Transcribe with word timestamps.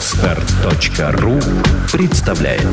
Отстар.ру 0.00 1.38
представляет 1.92 2.66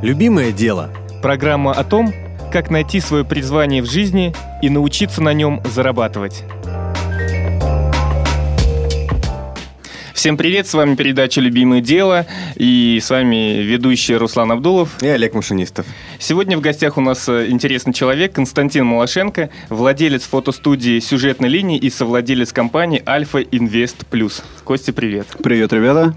Любимое 0.00 0.52
дело. 0.52 0.90
Программа 1.22 1.72
о 1.72 1.82
том, 1.82 2.14
как 2.52 2.70
найти 2.70 3.00
свое 3.00 3.24
призвание 3.24 3.82
в 3.82 3.86
жизни 3.86 4.32
и 4.62 4.70
научиться 4.70 5.20
на 5.24 5.32
нем 5.34 5.60
зарабатывать. 5.64 6.44
Всем 10.24 10.38
привет, 10.38 10.66
с 10.66 10.72
вами 10.72 10.94
передача 10.94 11.42
«Любимое 11.42 11.82
дело» 11.82 12.26
и 12.56 12.98
с 12.98 13.10
вами 13.10 13.60
ведущий 13.60 14.16
Руслан 14.16 14.52
Абдулов. 14.52 14.88
И 15.02 15.06
Олег 15.06 15.34
Машинистов. 15.34 15.84
Сегодня 16.18 16.56
в 16.56 16.62
гостях 16.62 16.96
у 16.96 17.02
нас 17.02 17.28
э, 17.28 17.48
интересный 17.50 17.92
человек 17.92 18.32
Константин 18.32 18.86
Малашенко, 18.86 19.50
владелец 19.68 20.22
фотостудии 20.22 20.98
«Сюжетной 21.00 21.50
линии» 21.50 21.76
и 21.76 21.90
совладелец 21.90 22.54
компании 22.54 23.02
«Альфа 23.06 23.40
Инвест 23.40 24.06
Плюс». 24.06 24.42
Костя, 24.64 24.94
привет. 24.94 25.26
Привет, 25.42 25.74
ребята. 25.74 26.14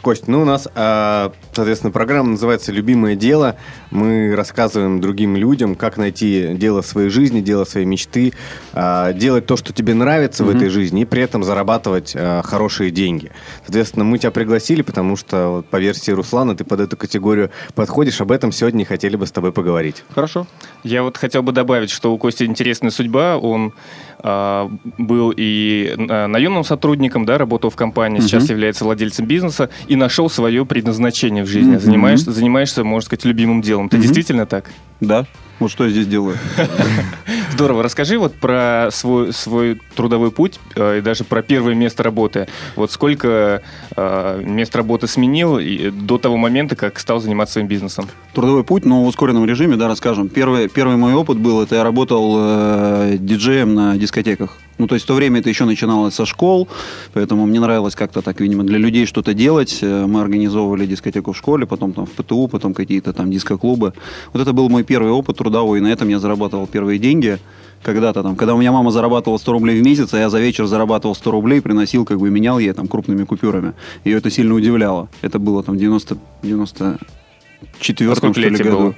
Кость, 0.00 0.28
ну 0.28 0.42
у 0.42 0.44
нас, 0.44 0.66
а, 0.74 1.32
соответственно, 1.52 1.90
программа 1.90 2.30
называется 2.30 2.72
«Любимое 2.72 3.16
дело». 3.16 3.56
Мы 3.90 4.34
рассказываем 4.34 5.00
другим 5.00 5.36
людям, 5.36 5.74
как 5.74 5.96
найти 5.98 6.54
дело 6.54 6.80
своей 6.80 7.10
жизни, 7.10 7.40
дело 7.40 7.64
своей 7.64 7.86
мечты, 7.86 8.32
а, 8.72 9.12
делать 9.12 9.46
то, 9.46 9.56
что 9.56 9.72
тебе 9.72 9.94
нравится 9.94 10.44
в 10.44 10.48
этой 10.48 10.68
жизни, 10.68 11.02
и 11.02 11.04
при 11.04 11.22
этом 11.22 11.44
зарабатывать 11.44 12.14
а, 12.16 12.40
хорошие 12.42 12.90
деньги. 12.90 13.30
Соответственно, 13.64 14.04
мы 14.04 14.18
тебя 14.18 14.30
пригласили, 14.30 14.82
потому 14.82 15.16
что 15.16 15.48
вот, 15.48 15.66
по 15.66 15.76
версии 15.76 16.12
Руслана 16.12 16.56
ты 16.56 16.64
под 16.64 16.80
эту 16.80 16.96
категорию 16.96 17.50
подходишь. 17.74 18.20
Об 18.20 18.32
этом 18.32 18.52
сегодня 18.52 18.84
хотели 18.86 19.16
бы 19.16 19.26
с 19.26 19.32
тобой 19.32 19.52
поговорить. 19.52 20.04
Хорошо. 20.14 20.46
Я 20.82 21.02
вот 21.02 21.16
хотел 21.16 21.42
бы 21.42 21.52
добавить, 21.52 21.90
что 21.90 22.12
у 22.12 22.18
Кости 22.18 22.44
интересная 22.44 22.90
судьба. 22.90 23.36
Он 23.36 23.74
был 24.22 25.32
и 25.36 25.94
а, 26.08 26.26
наемным 26.26 26.64
сотрудником, 26.64 27.24
да, 27.24 27.38
работал 27.38 27.70
в 27.70 27.76
компании, 27.76 28.20
сейчас 28.20 28.48
является 28.50 28.84
владельцем 28.84 29.26
бизнеса 29.26 29.70
и 29.88 29.96
нашел 29.96 30.28
свое 30.28 30.64
предназначение 30.66 31.44
в 31.44 31.48
жизни. 31.48 31.72
Мгм. 31.72 31.80
Занимаешься, 31.80 32.32
занимаешься, 32.32 32.84
можно 32.84 33.06
сказать, 33.06 33.24
любимым 33.24 33.62
делом. 33.62 33.88
Ты 33.88 33.96
Мгм. 33.96 34.02
действительно 34.02 34.46
так? 34.46 34.70
Да. 35.00 35.26
Вот 35.60 35.70
что 35.70 35.84
я 35.84 35.90
здесь 35.90 36.06
делаю. 36.06 36.38
Здорово. 37.52 37.82
Расскажи 37.82 38.18
вот 38.18 38.34
про 38.34 38.88
свой, 38.90 39.34
свой 39.34 39.78
трудовой 39.94 40.30
путь 40.30 40.58
э, 40.74 40.98
и 40.98 41.00
даже 41.02 41.24
про 41.24 41.42
первое 41.42 41.74
место 41.74 42.02
работы. 42.02 42.48
Вот 42.76 42.90
сколько 42.90 43.62
э, 43.94 44.42
мест 44.42 44.74
работы 44.74 45.06
сменил 45.06 45.58
и 45.58 45.90
до 45.90 46.16
того 46.16 46.38
момента, 46.38 46.76
как 46.76 46.98
стал 46.98 47.20
заниматься 47.20 47.54
своим 47.54 47.68
бизнесом? 47.68 48.08
Трудовой 48.32 48.64
путь, 48.64 48.86
но 48.86 49.04
в 49.04 49.06
ускоренном 49.06 49.44
режиме, 49.44 49.76
да, 49.76 49.86
расскажем. 49.88 50.30
Первый, 50.30 50.68
первый 50.68 50.96
мой 50.96 51.12
опыт 51.12 51.36
был, 51.36 51.62
это 51.62 51.74
я 51.74 51.84
работал 51.84 52.36
э, 52.38 53.16
диджеем 53.18 53.74
на 53.74 53.98
дискотеках. 53.98 54.56
Ну, 54.80 54.86
то 54.86 54.94
есть 54.94 55.04
в 55.04 55.08
то 55.08 55.14
время 55.14 55.40
это 55.40 55.50
еще 55.50 55.66
начиналось 55.66 56.14
со 56.14 56.24
школ, 56.24 56.66
поэтому 57.12 57.44
мне 57.44 57.60
нравилось 57.60 57.94
как-то 57.94 58.22
так, 58.22 58.40
видимо, 58.40 58.64
для 58.64 58.78
людей 58.78 59.04
что-то 59.04 59.34
делать. 59.34 59.78
Э, 59.82 60.06
Мы 60.06 60.22
организовывали 60.22 60.86
дискотеку 60.86 61.32
в 61.32 61.36
школе, 61.36 61.66
потом 61.66 61.92
там 61.92 62.06
в 62.06 62.10
ПТУ, 62.12 62.48
потом 62.48 62.72
какие-то 62.72 63.12
там 63.12 63.30
диско-клубы. 63.30 63.92
Вот 64.32 64.40
это 64.40 64.54
был 64.54 64.70
мой 64.70 64.82
первый 64.82 65.12
опыт 65.12 65.36
трудовой, 65.36 65.78
и 65.78 65.82
на 65.82 65.88
этом 65.92 66.08
я 66.08 66.18
зарабатывал 66.18 66.66
первые 66.66 66.98
деньги. 66.98 67.38
Когда-то 67.82 68.22
там, 68.22 68.36
когда 68.36 68.54
у 68.54 68.58
меня 68.58 68.72
мама 68.72 68.90
зарабатывала 68.90 69.36
100 69.38 69.52
рублей 69.52 69.80
в 69.80 69.84
месяц, 69.84 70.14
а 70.14 70.18
я 70.18 70.30
за 70.30 70.40
вечер 70.40 70.64
зарабатывал 70.66 71.14
100 71.14 71.30
рублей, 71.30 71.60
приносил, 71.60 72.06
как 72.06 72.18
бы 72.18 72.30
менял 72.30 72.58
ей 72.58 72.72
там 72.72 72.88
крупными 72.88 73.24
купюрами. 73.24 73.74
Ее 74.04 74.16
это 74.16 74.30
сильно 74.30 74.54
удивляло. 74.54 75.08
Это 75.20 75.38
было 75.38 75.62
там 75.62 75.74
в 75.76 75.78
90, 75.78 76.16
94 76.42 78.10
А 78.10 78.14
что 78.14 78.40
ли, 78.40 78.50
году. 78.64 78.78
было? 78.78 78.94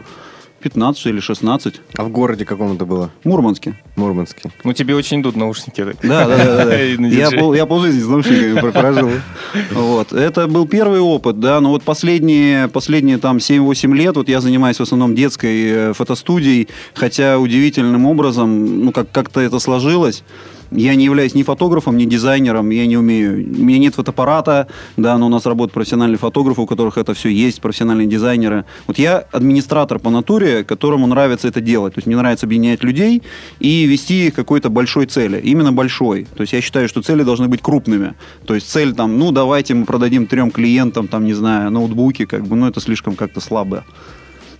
15 0.62 1.06
или 1.06 1.20
16. 1.20 1.80
А 1.96 2.04
в 2.04 2.08
городе 2.10 2.44
каком-то 2.44 2.86
было? 2.86 3.10
В 3.24 3.28
Мурманске. 3.28 3.74
Мурманске. 3.96 4.50
Ну, 4.64 4.72
тебе 4.72 4.94
очень 4.94 5.20
идут 5.20 5.36
наушники. 5.36 5.84
Да, 6.02 6.26
да, 6.26 6.36
да. 6.44 6.64
да. 6.66 6.76
Я 7.08 7.30
пол, 7.30 7.54
я 7.54 7.66
полжизни 7.66 8.00
с 8.00 8.06
наушниками 8.06 8.60
про- 8.60 8.72
прожил. 8.72 9.10
Вот. 9.72 10.12
Это 10.12 10.46
был 10.46 10.66
первый 10.66 11.00
опыт, 11.00 11.40
да, 11.40 11.60
но 11.60 11.70
вот 11.70 11.82
последние, 11.82 12.68
последние 12.68 13.18
там 13.18 13.36
7-8 13.38 13.94
лет 13.94 14.16
вот 14.16 14.28
я 14.28 14.40
занимаюсь 14.40 14.78
в 14.78 14.82
основном 14.82 15.14
детской 15.14 15.70
э, 15.70 15.92
фотостудией, 15.92 16.68
хотя 16.94 17.38
удивительным 17.38 18.06
образом, 18.06 18.84
ну, 18.84 18.92
как- 18.92 19.10
как-то 19.10 19.40
это 19.40 19.58
сложилось. 19.58 20.22
Я 20.74 20.94
не 20.94 21.04
являюсь 21.04 21.34
ни 21.34 21.42
фотографом, 21.42 21.96
ни 21.96 22.04
дизайнером, 22.04 22.70
я 22.70 22.86
не 22.86 22.96
умею. 22.96 23.44
У 23.44 23.64
меня 23.64 23.78
нет 23.78 23.94
фотоаппарата, 23.94 24.68
да, 24.96 25.18
но 25.18 25.26
у 25.26 25.28
нас 25.28 25.44
работают 25.44 25.74
профессиональные 25.74 26.18
фотографы, 26.18 26.62
у 26.62 26.66
которых 26.66 26.96
это 26.98 27.14
все 27.14 27.28
есть, 27.28 27.60
профессиональные 27.60 28.06
дизайнеры. 28.06 28.64
Вот 28.86 28.98
я 28.98 29.18
администратор 29.32 29.98
по 29.98 30.10
натуре, 30.10 30.64
которому 30.64 31.06
нравится 31.06 31.48
это 31.48 31.60
делать. 31.60 31.94
То 31.94 31.98
есть 31.98 32.06
мне 32.06 32.16
нравится 32.16 32.46
объединять 32.46 32.82
людей 32.82 33.22
и 33.60 33.84
вести 33.84 34.28
их 34.28 34.34
какой-то 34.34 34.70
большой 34.70 35.06
цели. 35.06 35.40
Именно 35.40 35.72
большой. 35.72 36.26
То 36.36 36.42
есть 36.42 36.52
я 36.52 36.60
считаю, 36.60 36.88
что 36.88 37.02
цели 37.02 37.22
должны 37.22 37.48
быть 37.48 37.60
крупными. 37.60 38.14
То 38.46 38.54
есть 38.54 38.70
цель 38.70 38.94
там, 38.94 39.18
ну, 39.18 39.30
давайте 39.32 39.74
мы 39.74 39.84
продадим 39.84 40.26
трем 40.26 40.50
клиентам, 40.50 41.08
там, 41.08 41.24
не 41.24 41.34
знаю, 41.34 41.70
ноутбуки, 41.70 42.24
как 42.24 42.46
бы, 42.46 42.56
ну, 42.56 42.66
это 42.66 42.80
слишком 42.80 43.14
как-то 43.14 43.40
слабо. 43.40 43.84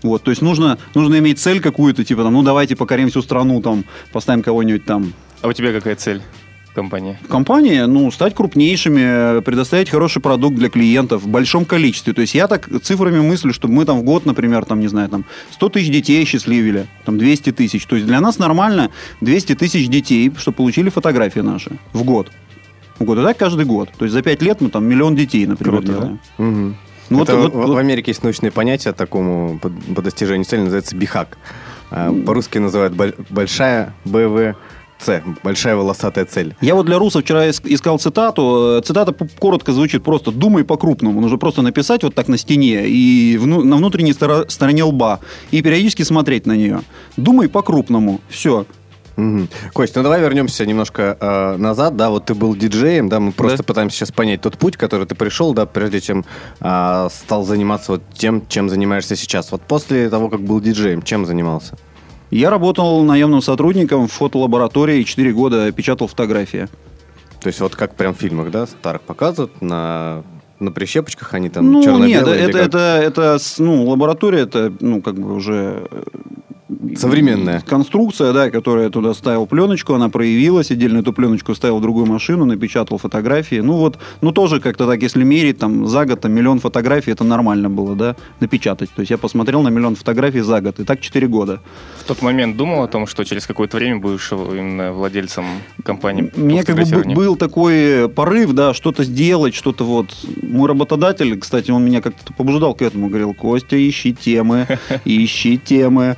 Вот, 0.02 0.22
то 0.24 0.30
есть 0.30 0.42
нужно, 0.42 0.78
нужно 0.94 1.18
иметь 1.18 1.38
цель 1.38 1.60
какую-то, 1.60 2.04
типа, 2.04 2.24
там, 2.24 2.32
ну, 2.32 2.42
давайте 2.42 2.74
покорим 2.74 3.08
всю 3.08 3.22
страну, 3.22 3.62
там, 3.62 3.84
поставим 4.12 4.42
кого-нибудь 4.42 4.84
там 4.84 5.12
А 5.42 5.48
у 5.48 5.52
тебя 5.52 5.72
какая 5.72 5.96
цель 5.96 6.22
в 6.70 6.74
компании? 6.74 7.18
в 7.22 7.28
компании, 7.28 7.80
ну, 7.80 8.10
стать 8.10 8.34
крупнейшими, 8.34 9.40
предоставить 9.42 9.90
хороший 9.90 10.22
продукт 10.22 10.56
для 10.56 10.70
клиентов 10.70 11.22
в 11.22 11.28
большом 11.28 11.64
количестве. 11.64 12.12
То 12.14 12.20
есть 12.22 12.34
я 12.34 12.46
так 12.48 12.68
цифрами 12.82 13.20
мыслю, 13.20 13.52
чтобы 13.52 13.74
мы 13.74 13.84
там 13.84 14.00
в 14.00 14.04
год, 14.04 14.24
например, 14.24 14.64
там, 14.64 14.80
не 14.80 14.88
знаю, 14.88 15.08
там 15.08 15.24
100 15.50 15.68
тысяч 15.70 15.90
детей 15.90 16.24
счастливили, 16.24 16.86
там 17.04 17.18
200 17.18 17.52
тысяч. 17.52 17.84
То 17.86 17.96
есть 17.96 18.06
для 18.06 18.20
нас 18.20 18.38
нормально 18.38 18.90
200 19.20 19.54
тысяч 19.56 19.88
детей, 19.88 20.32
что 20.38 20.52
получили 20.52 20.88
фотографии 20.88 21.40
наши 21.40 21.72
в 21.92 22.04
год. 22.04 22.30
В 22.98 23.04
год. 23.04 23.18
И 23.18 23.22
так 23.22 23.36
каждый 23.36 23.66
год. 23.66 23.90
То 23.98 24.04
есть 24.04 24.14
за 24.14 24.22
5 24.22 24.42
лет 24.42 24.60
мы 24.60 24.70
там 24.70 24.84
миллион 24.86 25.14
детей, 25.16 25.44
например, 25.46 25.80
Круто, 25.82 25.92
да? 25.92 25.98
делаем. 25.98 26.20
Мгм. 26.38 26.76
Ну, 27.10 27.18
вот- 27.18 27.28
Это 27.28 27.36
вот- 27.38 27.52
в, 27.52 27.56
вот- 27.56 27.70
в 27.74 27.76
Америке 27.76 28.12
есть 28.12 28.22
научное 28.22 28.50
понятие 28.50 28.94
такому 28.94 29.58
по, 29.58 29.68
по 29.94 30.00
достижению 30.00 30.44
цели, 30.46 30.60
называется 30.60 30.96
бихак. 30.96 31.36
А, 31.90 32.10
По-русски 32.10 32.56
называют 32.56 32.94
боль- 32.94 33.14
большая 33.28 33.92
БВЦ, 35.02 35.22
большая 35.42 35.76
волосатая 35.76 36.24
цель. 36.24 36.54
Я 36.60 36.74
вот 36.74 36.86
для 36.86 36.98
русов 36.98 37.22
вчера 37.24 37.46
иск- 37.48 37.66
искал 37.66 37.98
цитату. 37.98 38.78
Э, 38.78 38.82
Цитата 38.84 39.14
коротко 39.38 39.72
звучит 39.72 40.02
просто 40.02 40.30
«думай 40.30 40.64
по-крупному». 40.64 41.20
Нужно 41.20 41.38
просто 41.38 41.62
написать 41.62 42.02
вот 42.02 42.14
так 42.14 42.28
на 42.28 42.36
стене 42.38 42.86
и 42.86 43.36
вну- 43.38 43.64
на 43.64 43.76
внутренней 43.76 44.12
стороне 44.12 44.84
лба 44.84 45.20
и 45.50 45.62
периодически 45.62 46.02
смотреть 46.02 46.46
на 46.46 46.56
нее. 46.56 46.80
«Думай 47.16 47.48
по-крупному». 47.48 48.20
Все. 48.28 48.66
Мгм. 49.16 49.48
Кость, 49.74 49.94
ну 49.94 50.02
давай 50.02 50.22
вернемся 50.22 50.64
немножко 50.64 51.18
э, 51.20 51.56
назад, 51.58 51.96
да, 51.96 52.08
вот 52.08 52.24
ты 52.24 52.34
был 52.34 52.56
диджеем, 52.56 53.10
да, 53.10 53.20
мы 53.20 53.32
просто 53.32 53.58
Да. 53.58 53.64
пытаемся 53.64 53.96
сейчас 53.98 54.10
понять 54.10 54.40
тот 54.40 54.56
путь, 54.56 54.78
который 54.78 55.06
ты 55.06 55.14
пришел, 55.14 55.52
да, 55.52 55.66
прежде 55.66 56.00
чем 56.00 56.24
а, 56.60 57.10
стал 57.10 57.44
заниматься 57.44 57.92
вот 57.92 58.02
тем, 58.14 58.42
чем 58.48 58.70
занимаешься 58.70 59.14
сейчас. 59.14 59.52
Вот 59.52 59.60
после 59.62 60.08
того, 60.08 60.30
как 60.30 60.40
был 60.40 60.60
диджеем, 60.62 61.02
чем 61.02 61.26
занимался? 61.26 61.76
Я 62.32 62.48
работал 62.48 63.04
наемным 63.04 63.42
сотрудником 63.42 64.08
в 64.08 64.12
фотолаборатории, 64.12 65.02
4 65.02 65.32
года 65.32 65.70
печатал 65.70 66.06
фотографии. 66.08 66.66
То 67.40 67.48
есть 67.48 67.60
вот 67.60 67.76
как 67.76 67.94
прям 67.94 68.14
в 68.14 68.18
фильмах, 68.18 68.50
да, 68.50 68.66
старых 68.66 69.02
показывают 69.02 69.60
на 69.60 70.22
на 70.58 70.70
прищепочках 70.70 71.34
они 71.34 71.48
там 71.50 71.70
ну, 71.72 71.78
нет, 71.78 71.84
черно-белые 71.84 72.40
или 72.44 72.48
это, 72.50 72.58
это, 72.58 72.78
это, 73.02 73.38
с- 73.40 73.58
ну, 73.58 73.84
лаборатория, 73.84 74.42
это, 74.42 74.72
ну, 74.78 75.02
как 75.02 75.16
бы 75.16 75.34
уже 75.34 75.88
э, 75.90 76.02
Современная. 76.96 77.60
конструкция, 77.60 78.32
да, 78.32 78.50
которая 78.50 78.90
туда 78.90 79.14
ставил 79.14 79.46
пленочку, 79.46 79.94
она 79.94 80.08
проявилась, 80.08 80.70
отдельно 80.70 80.98
эту 80.98 81.12
пленочку 81.12 81.54
ставил 81.54 81.78
в 81.78 81.82
другую 81.82 82.06
машину, 82.06 82.44
напечатал 82.44 82.98
фотографии. 82.98 83.60
Ну 83.60 83.74
вот, 83.74 83.98
ну 84.20 84.32
тоже 84.32 84.60
как-то 84.60 84.86
так, 84.86 85.02
если 85.02 85.24
мерить, 85.24 85.58
там 85.58 85.86
за 85.86 86.04
год 86.06 86.20
там, 86.20 86.32
миллион 86.32 86.60
фотографий, 86.60 87.12
это 87.12 87.24
нормально 87.24 87.70
было, 87.70 87.94
да, 87.94 88.16
напечатать. 88.40 88.90
То 88.94 89.00
есть 89.00 89.10
я 89.10 89.18
посмотрел 89.18 89.62
на 89.62 89.68
миллион 89.68 89.96
фотографий 89.96 90.40
за 90.40 90.60
год, 90.60 90.80
и 90.80 90.84
так 90.84 91.00
4 91.00 91.26
года. 91.28 91.60
В 92.00 92.04
тот 92.04 92.22
момент 92.22 92.56
думал 92.56 92.82
о 92.82 92.88
том, 92.88 93.06
что 93.06 93.24
через 93.24 93.46
какое-то 93.46 93.76
время 93.76 93.98
будешь 93.98 94.32
именно 94.32 94.92
владельцем 94.92 95.44
компании 95.84 96.30
Мне 96.36 96.64
как 96.64 96.76
бы 96.76 97.14
был 97.14 97.36
такой 97.36 98.08
порыв, 98.08 98.52
да, 98.52 98.74
что-то 98.74 99.04
сделать, 99.04 99.54
что-то 99.54 99.84
вот. 99.84 100.06
Мой 100.42 100.68
работодатель, 100.68 101.38
кстати, 101.38 101.70
он 101.70 101.84
меня 101.84 102.00
как-то 102.00 102.32
побуждал 102.32 102.74
к 102.74 102.82
этому, 102.82 103.08
говорил, 103.08 103.34
Костя, 103.34 103.76
ищи 103.76 104.12
темы, 104.14 104.66
ищи 105.04 105.58
темы. 105.58 106.16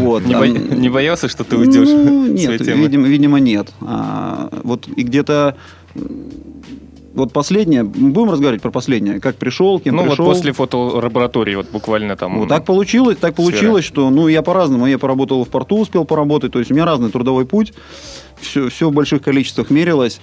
Вот. 0.00 0.24
Не, 0.24 0.34
А, 0.34 0.38
бо- 0.40 0.46
не 0.46 0.88
боялся, 0.88 1.28
что 1.28 1.44
ты 1.44 1.56
уйдешь 1.56 1.88
Ну, 1.88 2.26
нет, 2.32 2.60
видимо, 2.60 3.06
видимо, 3.06 3.38
нет. 3.40 3.72
А, 3.80 4.48
вот 4.62 4.88
и 4.88 5.02
где-то 5.02 5.56
вот 7.14 7.32
последнее, 7.32 7.82
будем 7.82 8.30
разговаривать 8.30 8.62
про 8.62 8.70
последнее, 8.70 9.20
как 9.20 9.36
пришел, 9.36 9.80
кем 9.80 9.96
Ну 9.96 10.02
вот 10.02 10.10
пришел. 10.10 10.26
после 10.26 10.52
фотолаборатории, 10.52 11.54
вот 11.54 11.70
буквально 11.70 12.14
там... 12.14 12.40
Вот 12.40 12.48
так 12.48 12.66
получилось, 12.66 13.16
так 13.16 13.32
сфера. 13.32 13.46
получилось, 13.46 13.84
что, 13.86 14.10
ну, 14.10 14.28
я 14.28 14.42
по-разному, 14.42 14.86
я 14.86 14.98
поработал 14.98 15.42
в 15.44 15.48
порту, 15.48 15.78
успел 15.78 16.04
поработать, 16.04 16.52
то 16.52 16.58
есть 16.58 16.70
у 16.70 16.74
меня 16.74 16.84
разный 16.84 17.10
трудовой 17.10 17.46
путь, 17.46 17.72
все, 18.38 18.68
все 18.68 18.90
в 18.90 18.92
больших 18.92 19.22
количествах 19.22 19.70
мерилось. 19.70 20.20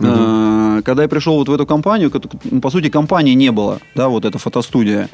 А, 0.00 0.82
Когда 0.82 1.02
я 1.02 1.08
пришел 1.08 1.36
вот 1.36 1.48
в 1.48 1.52
эту 1.52 1.66
компанию, 1.66 2.12
ну, 2.44 2.60
по 2.60 2.70
сути, 2.70 2.88
компании 2.90 3.34
не 3.34 3.50
было, 3.50 3.80
да, 3.96 4.08
вот 4.08 4.24
эта 4.24 4.38
фотостудия. 4.38 5.08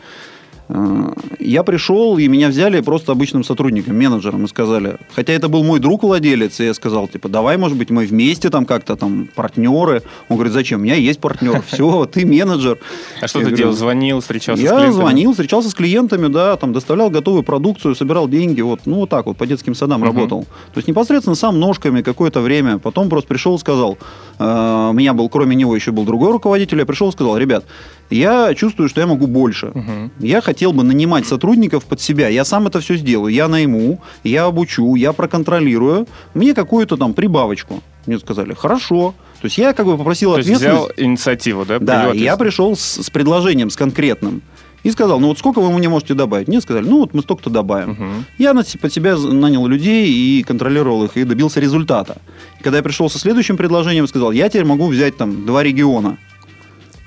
Э, 0.68 1.10
Я 1.40 1.62
пришел, 1.62 2.16
и 2.18 2.26
меня 2.28 2.48
взяли 2.48 2.80
просто 2.80 3.12
обычным 3.12 3.44
сотрудником, 3.44 3.96
менеджером, 3.98 4.44
и 4.44 4.48
сказали, 4.48 4.96
хотя 5.14 5.32
это 5.34 5.48
был 5.48 5.62
мой 5.62 5.78
друг 5.78 6.02
владелец, 6.04 6.58
и 6.60 6.64
я 6.64 6.74
сказал, 6.74 7.06
типа, 7.06 7.28
давай, 7.28 7.58
может 7.58 7.76
быть, 7.76 7.90
мы 7.90 8.06
вместе 8.06 8.48
там 8.50 8.64
как-то 8.64 8.96
там 8.96 9.28
партнеры. 9.34 10.02
Он 10.28 10.36
говорит, 10.36 10.54
зачем? 10.54 10.80
У 10.80 10.84
меня 10.84 10.94
есть 10.94 11.20
партнер. 11.20 11.62
Все, 11.66 12.06
ты 12.06 12.24
менеджер. 12.24 12.78
А 13.20 13.28
что 13.28 13.40
Я 13.40 13.46
ты 13.46 13.56
делал? 13.56 13.72
Звонил, 13.74 14.20
встречался 14.20 14.62
с 14.62 14.64
Я 14.64 14.70
клиентами? 14.76 14.94
звонил, 15.02 15.30
встречался 15.32 15.68
с 15.68 15.74
клиентами, 15.74 16.28
да, 16.28 16.56
там 16.56 16.72
доставлял 16.72 17.10
готовую 17.10 17.42
продукцию, 17.42 17.94
собирал 17.94 18.26
деньги, 18.28 18.62
вот, 18.62 18.80
ну 18.86 18.96
вот 19.00 19.10
так 19.10 19.26
вот 19.26 19.36
по 19.36 19.46
детским 19.46 19.74
садам 19.74 20.02
работал. 20.02 20.44
То 20.72 20.78
есть 20.78 20.88
непосредственно 20.88 21.36
сам 21.36 21.60
ножками 21.60 22.00
какое-то 22.02 22.40
время, 22.40 22.78
потом 22.78 23.08
просто 23.10 23.28
пришел 23.28 23.56
и 23.56 23.58
сказал, 23.58 23.98
э, 24.38 24.88
у 24.90 24.92
меня 24.94 25.12
был, 25.12 25.28
кроме 25.28 25.54
него 25.56 25.74
еще 25.76 25.92
был 25.92 26.04
другой 26.04 26.32
руководитель, 26.32 26.78
я 26.78 26.86
пришел 26.86 27.08
и 27.10 27.12
сказал, 27.12 27.36
ребят, 27.36 27.64
я 28.10 28.54
чувствую, 28.54 28.88
что 28.88 29.00
я 29.00 29.06
могу 29.06 29.26
больше. 29.26 29.72
Я 30.18 30.40
хотел 30.54 30.72
бы 30.72 30.84
нанимать 30.84 31.26
сотрудников 31.26 31.84
под 31.84 32.00
себя. 32.00 32.28
Я 32.28 32.44
сам 32.44 32.68
это 32.68 32.78
все 32.78 32.94
сделаю. 32.96 33.34
Я 33.34 33.48
найму, 33.48 34.00
я 34.22 34.44
обучу, 34.44 34.94
я 34.94 35.12
проконтролирую. 35.12 36.06
Мне 36.32 36.54
какую-то 36.54 36.96
там 36.96 37.12
прибавочку. 37.12 37.82
Мне 38.06 38.20
сказали, 38.20 38.54
хорошо. 38.54 39.14
То 39.40 39.46
есть 39.46 39.58
я 39.58 39.72
как 39.72 39.86
бы 39.86 39.98
попросил 39.98 40.30
То 40.32 40.38
есть 40.38 40.48
ответственность. 40.50 40.94
взял 40.94 41.06
инициативу, 41.06 41.64
да? 41.64 41.78
Да, 41.80 42.12
я 42.12 42.36
пришел 42.36 42.76
с, 42.76 43.02
с 43.02 43.10
предложением, 43.10 43.68
с 43.68 43.76
конкретным. 43.76 44.42
И 44.84 44.90
сказал, 44.92 45.18
ну 45.18 45.28
вот 45.28 45.38
сколько 45.38 45.60
вы 45.60 45.72
мне 45.76 45.88
можете 45.88 46.14
добавить? 46.14 46.46
Мне 46.46 46.60
сказали, 46.60 46.84
ну 46.84 46.98
вот 46.98 47.14
мы 47.14 47.22
столько-то 47.22 47.50
добавим. 47.50 47.90
Мгм. 47.90 48.24
Я 48.38 48.54
на, 48.54 48.62
под 48.80 48.92
себя 48.92 49.16
нанял 49.16 49.66
людей 49.66 50.08
и 50.08 50.42
контролировал 50.44 51.04
их, 51.04 51.16
и 51.16 51.24
добился 51.24 51.58
результата. 51.58 52.18
И 52.60 52.62
когда 52.62 52.76
я 52.76 52.82
пришел 52.84 53.10
со 53.10 53.18
следующим 53.18 53.56
предложением, 53.56 54.06
сказал, 54.06 54.30
я 54.30 54.48
теперь 54.48 54.66
могу 54.66 54.86
взять 54.86 55.16
там 55.16 55.46
два 55.46 55.64
региона 55.64 56.18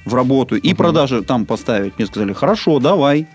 в 0.07 0.13
работу 0.15 0.55
и 0.55 0.73
продажи 0.73 1.21
там 1.21 1.45
поставить. 1.45 1.93
Мне 1.97 2.07
сказали, 2.07 2.33
хорошо, 2.33 2.79
давай. 2.79 3.27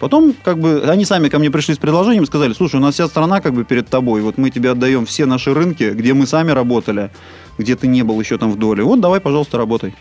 Потом, 0.00 0.34
как 0.42 0.58
бы, 0.58 0.82
они 0.86 1.04
сами 1.04 1.28
ко 1.28 1.38
мне 1.38 1.50
пришли 1.50 1.74
с 1.74 1.78
предложением, 1.78 2.26
сказали, 2.26 2.52
слушай, 2.52 2.76
у 2.76 2.80
нас 2.80 2.94
вся 2.94 3.06
страна 3.06 3.40
как 3.40 3.54
бы 3.54 3.64
перед 3.64 3.88
тобой, 3.88 4.22
вот 4.22 4.38
мы 4.38 4.50
тебе 4.50 4.70
отдаем 4.70 5.06
все 5.06 5.24
наши 5.24 5.54
рынки, 5.54 5.90
где 5.94 6.14
мы 6.14 6.26
сами 6.26 6.50
работали, 6.50 7.10
где 7.58 7.76
ты 7.76 7.86
не 7.86 8.02
был 8.02 8.20
еще 8.20 8.36
там 8.36 8.50
в 8.50 8.58
доле. 8.58 8.82
Вот 8.82 9.00
давай, 9.00 9.20
пожалуйста, 9.20 9.56
работай. 9.56 9.94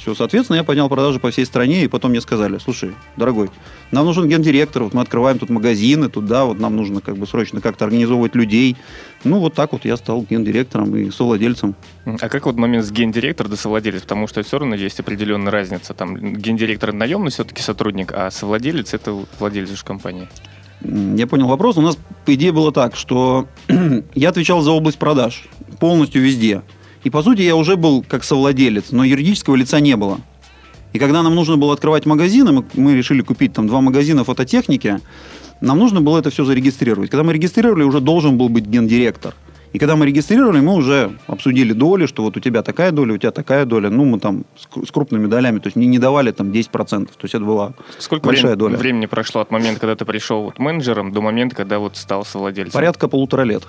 Все, 0.00 0.14
соответственно, 0.14 0.56
я 0.56 0.64
поднял 0.64 0.88
продажи 0.88 1.20
по 1.20 1.30
всей 1.30 1.44
стране, 1.44 1.84
и 1.84 1.88
потом 1.88 2.12
мне 2.12 2.22
сказали, 2.22 2.56
слушай, 2.56 2.94
дорогой, 3.18 3.50
нам 3.90 4.06
нужен 4.06 4.26
гендиректор, 4.28 4.82
вот 4.84 4.94
мы 4.94 5.02
открываем 5.02 5.38
тут 5.38 5.50
магазины, 5.50 6.08
тут, 6.08 6.24
да, 6.24 6.46
вот 6.46 6.58
нам 6.58 6.74
нужно 6.74 7.02
как 7.02 7.18
бы 7.18 7.26
срочно 7.26 7.60
как-то 7.60 7.84
организовывать 7.84 8.34
людей. 8.34 8.76
Ну, 9.24 9.40
вот 9.40 9.52
так 9.52 9.72
вот 9.72 9.84
я 9.84 9.98
стал 9.98 10.22
гендиректором 10.22 10.96
и 10.96 11.10
совладельцем. 11.10 11.74
А 12.06 12.30
как 12.30 12.46
вот 12.46 12.56
момент 12.56 12.86
с 12.86 12.90
гендиректор 12.90 13.46
до 13.46 13.56
совладелец? 13.56 14.00
Потому 14.00 14.26
что 14.26 14.42
все 14.42 14.58
равно 14.58 14.74
есть 14.74 14.98
определенная 15.00 15.52
разница. 15.52 15.92
Там 15.92 16.16
гендиректор 16.16 16.94
наемный 16.94 17.30
все-таки 17.30 17.60
сотрудник, 17.60 18.12
а 18.14 18.30
совладелец 18.30 18.94
это 18.94 19.26
владелец 19.38 19.68
же 19.68 19.84
компании. 19.84 20.28
Я 20.80 21.26
понял 21.26 21.46
вопрос. 21.46 21.76
У 21.76 21.82
нас, 21.82 21.98
по 22.24 22.34
идее, 22.34 22.52
было 22.52 22.72
так, 22.72 22.96
что 22.96 23.48
я 24.14 24.30
отвечал 24.30 24.62
за 24.62 24.70
область 24.70 24.98
продаж 24.98 25.46
полностью 25.78 26.22
везде. 26.22 26.62
И, 27.04 27.10
по 27.10 27.22
сути, 27.22 27.42
я 27.42 27.56
уже 27.56 27.76
был 27.76 28.04
как 28.06 28.24
совладелец, 28.24 28.92
но 28.92 29.04
юридического 29.04 29.56
лица 29.56 29.80
не 29.80 29.96
было. 29.96 30.18
И 30.92 30.98
когда 30.98 31.22
нам 31.22 31.34
нужно 31.34 31.56
было 31.56 31.72
открывать 31.74 32.04
магазины, 32.04 32.52
мы, 32.52 32.64
мы 32.74 32.94
решили 32.94 33.22
купить 33.22 33.52
там 33.52 33.66
два 33.68 33.80
магазина 33.80 34.24
фототехники, 34.24 35.00
нам 35.60 35.78
нужно 35.78 36.00
было 36.00 36.18
это 36.18 36.30
все 36.30 36.44
зарегистрировать. 36.44 37.10
Когда 37.10 37.22
мы 37.22 37.32
регистрировали, 37.32 37.84
уже 37.84 38.00
должен 38.00 38.36
был 38.36 38.48
быть 38.48 38.66
гендиректор. 38.66 39.34
И 39.72 39.78
когда 39.78 39.94
мы 39.94 40.04
регистрировали, 40.04 40.58
мы 40.58 40.74
уже 40.74 41.12
обсудили 41.28 41.72
доли, 41.72 42.06
что 42.06 42.24
вот 42.24 42.36
у 42.36 42.40
тебя 42.40 42.62
такая 42.62 42.90
доля, 42.90 43.14
у 43.14 43.18
тебя 43.18 43.30
такая 43.30 43.64
доля. 43.64 43.88
Ну, 43.88 44.04
мы 44.04 44.18
там 44.18 44.44
с, 44.58 44.66
кру- 44.66 44.84
с 44.84 44.90
крупными 44.90 45.28
долями, 45.28 45.60
то 45.60 45.68
есть 45.68 45.76
мне 45.76 45.86
не 45.86 46.00
давали 46.00 46.32
там 46.32 46.48
10%. 46.50 46.72
То 46.72 47.06
есть 47.22 47.34
это 47.36 47.44
была 47.44 47.74
Сколько 47.98 48.26
большая 48.26 48.56
времени, 48.56 48.58
доля. 48.58 48.76
времени 48.78 49.06
прошло 49.06 49.42
от 49.42 49.52
момента, 49.52 49.78
когда 49.78 49.94
ты 49.94 50.04
пришел 50.04 50.42
вот 50.42 50.58
менеджером, 50.58 51.12
до 51.12 51.20
момента, 51.22 51.54
когда 51.54 51.78
вот 51.78 51.96
стал 51.96 52.24
совладельцем? 52.24 52.72
Порядка 52.72 53.06
полутора 53.06 53.42
лет. 53.42 53.62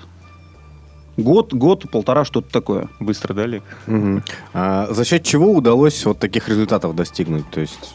Год, 1.16 1.52
год, 1.52 1.90
полтора, 1.90 2.24
что-то 2.24 2.50
такое. 2.50 2.88
Быстро, 3.00 3.34
да, 3.34 3.42
Олег? 3.42 3.62
Мгм. 3.86 4.22
А 4.54 4.88
за 4.90 5.04
счет 5.04 5.24
чего 5.24 5.52
удалось 5.52 6.04
вот 6.04 6.18
таких 6.18 6.48
результатов 6.48 6.94
достигнуть? 6.96 7.48
То 7.50 7.60
есть, 7.60 7.94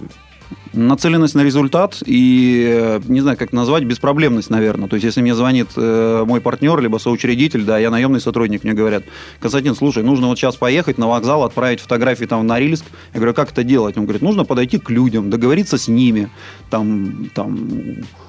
Нацеленность 0.74 1.34
на 1.36 1.44
результат 1.44 2.02
и, 2.06 2.68
э, 2.70 3.02
не 3.08 3.22
знаю, 3.22 3.38
как 3.38 3.52
назвать, 3.52 3.84
беспроблемность, 3.84 4.50
наверное. 4.50 4.88
То 4.88 4.96
есть, 4.96 5.06
если 5.06 5.22
мне 5.22 5.34
звонит 5.34 5.70
э, 5.76 6.24
мой 6.26 6.40
партнер, 6.40 6.80
либо 6.80 6.98
соучредитель, 7.00 7.64
да, 7.64 7.80
я 7.80 7.90
наемный 7.90 8.22
сотрудник, 8.22 8.64
мне 8.64 8.74
говорят, 8.74 9.04
Константин, 9.40 9.76
слушай, 9.76 10.04
нужно 10.04 10.28
вот 10.28 10.38
сейчас 10.38 10.56
поехать 10.56 10.98
на 10.98 11.08
вокзал, 11.08 11.44
отправить 11.44 11.80
фотографии 11.80 12.26
там 12.26 12.42
в 12.42 12.44
Норильск. 12.44 12.86
Я 13.14 13.20
говорю, 13.20 13.34
как 13.34 13.52
это 13.52 13.64
делать? 13.64 13.98
Он 13.98 14.04
говорит, 14.04 14.22
нужно 14.22 14.46
подойти 14.46 14.78
к 14.78 14.90
людям, 14.90 15.30
договориться 15.30 15.78
с 15.78 15.88
ними, 15.88 16.30
там, 16.70 17.30
там, 17.34 17.70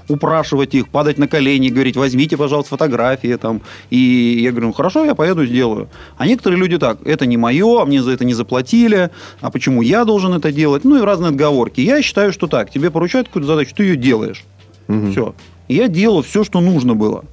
упрашивать 0.09 0.75
их, 0.75 0.89
падать 0.89 1.19
на 1.19 1.29
колени, 1.29 1.69
говорить, 1.69 1.97
возьмите, 1.97 2.37
пожалуйста, 2.37 2.71
фотографии. 2.71 3.37
Там. 3.37 3.61
И 3.91 4.41
я 4.43 4.51
говорю, 4.51 4.69
ну 4.69 4.73
хорошо, 4.73 5.05
я 5.05 5.15
поеду, 5.15 5.47
сделаю. 5.47 5.89
А 6.17 6.27
некоторые 6.27 6.59
люди 6.59 6.79
так, 6.79 6.99
это 7.07 7.27
не 7.27 7.37
мое, 7.37 7.83
а 7.83 7.85
мне 7.85 8.03
за 8.03 8.13
это 8.13 8.25
не 8.25 8.35
заплатили, 8.35 9.11
а 9.41 9.51
почему 9.51 9.83
я 9.83 10.05
должен 10.05 10.33
это 10.33 10.53
делать? 10.53 10.85
Ну 10.85 10.99
и 10.99 11.03
разные 11.03 11.31
отговорки. 11.31 11.81
Я 11.81 12.03
считаю, 12.03 12.33
что 12.33 12.47
так, 12.47 12.71
тебе 12.71 12.91
поручают 12.91 13.29
какую-то 13.29 13.47
задачу, 13.47 13.75
ты 13.77 13.85
ее 13.85 13.97
делаешь. 13.97 14.45
Мгм. 14.89 15.13
Все. 15.13 15.35
И 15.69 15.75
я 15.75 15.89
делал 15.89 16.23
все, 16.23 16.45
что 16.45 16.61
нужно 16.61 16.95
было. 16.95 17.25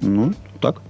Ну, 0.00 0.32
так. 0.60 0.80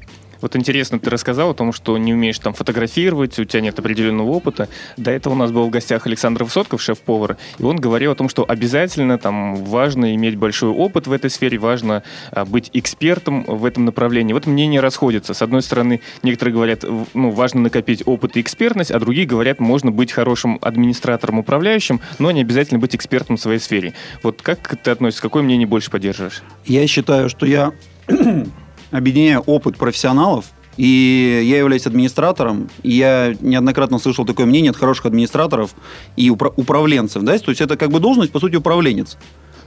Вот 0.40 0.56
интересно, 0.56 0.98
ты 0.98 1.10
рассказал 1.10 1.50
о 1.50 1.54
том, 1.54 1.72
что 1.72 1.96
не 1.98 2.12
умеешь 2.14 2.38
там 2.38 2.52
фотографировать, 2.54 3.38
у 3.38 3.44
тебя 3.44 3.60
нет 3.60 3.78
определенного 3.78 4.28
опыта. 4.28 4.68
До 4.96 5.10
этого 5.10 5.34
у 5.34 5.36
нас 5.36 5.50
был 5.50 5.66
в 5.66 5.70
гостях 5.70 6.06
Александр 6.06 6.44
Высотков, 6.44 6.82
шеф-повар, 6.82 7.36
и 7.58 7.62
он 7.62 7.76
говорил 7.76 8.12
о 8.12 8.14
том, 8.14 8.28
что 8.28 8.44
обязательно 8.46 9.18
там 9.18 9.56
важно 9.64 10.14
иметь 10.14 10.36
большой 10.36 10.70
опыт 10.70 11.06
в 11.06 11.12
этой 11.12 11.30
сфере, 11.30 11.58
важно 11.58 12.02
а, 12.30 12.44
быть 12.44 12.70
экспертом 12.72 13.44
в 13.44 13.64
этом 13.64 13.84
направлении. 13.84 14.32
Вот 14.32 14.46
мнения 14.46 14.80
расходятся. 14.80 15.34
С 15.34 15.42
одной 15.42 15.62
стороны, 15.62 16.00
некоторые 16.22 16.54
говорят, 16.54 16.84
ну, 17.14 17.30
важно 17.30 17.62
накопить 17.62 18.02
опыт 18.06 18.36
и 18.36 18.40
экспертность, 18.40 18.90
а 18.90 18.98
другие 18.98 19.26
говорят, 19.26 19.60
можно 19.60 19.90
быть 19.90 20.12
хорошим 20.12 20.58
администратором, 20.60 21.38
управляющим, 21.38 22.00
но 22.18 22.30
не 22.30 22.40
обязательно 22.42 22.78
быть 22.78 22.94
экспертом 22.94 23.36
в 23.36 23.40
своей 23.40 23.58
сфере. 23.58 23.94
Вот 24.22 24.42
как 24.42 24.76
ты 24.82 24.90
относишься, 24.90 25.22
какое 25.22 25.42
мнение 25.42 25.66
больше 25.66 25.90
поддерживаешь? 25.90 26.42
Я 26.64 26.86
считаю, 26.86 27.28
что 27.28 27.46
я 27.46 27.72
объединяю 28.96 29.40
опыт 29.40 29.76
профессионалов, 29.76 30.46
и 30.76 31.42
я 31.44 31.58
являюсь 31.58 31.86
администратором, 31.86 32.68
и 32.82 32.92
я 32.92 33.34
неоднократно 33.40 33.98
слышал 33.98 34.24
такое 34.24 34.46
мнение 34.46 34.70
от 34.70 34.76
хороших 34.76 35.06
администраторов 35.06 35.74
и 36.16 36.28
упра- 36.28 36.52
управленцев, 36.56 37.22
да, 37.22 37.38
то 37.38 37.50
есть 37.50 37.60
это 37.60 37.76
как 37.76 37.90
бы 37.90 38.00
должность, 38.00 38.32
по 38.32 38.40
сути, 38.40 38.56
управленец. 38.56 39.16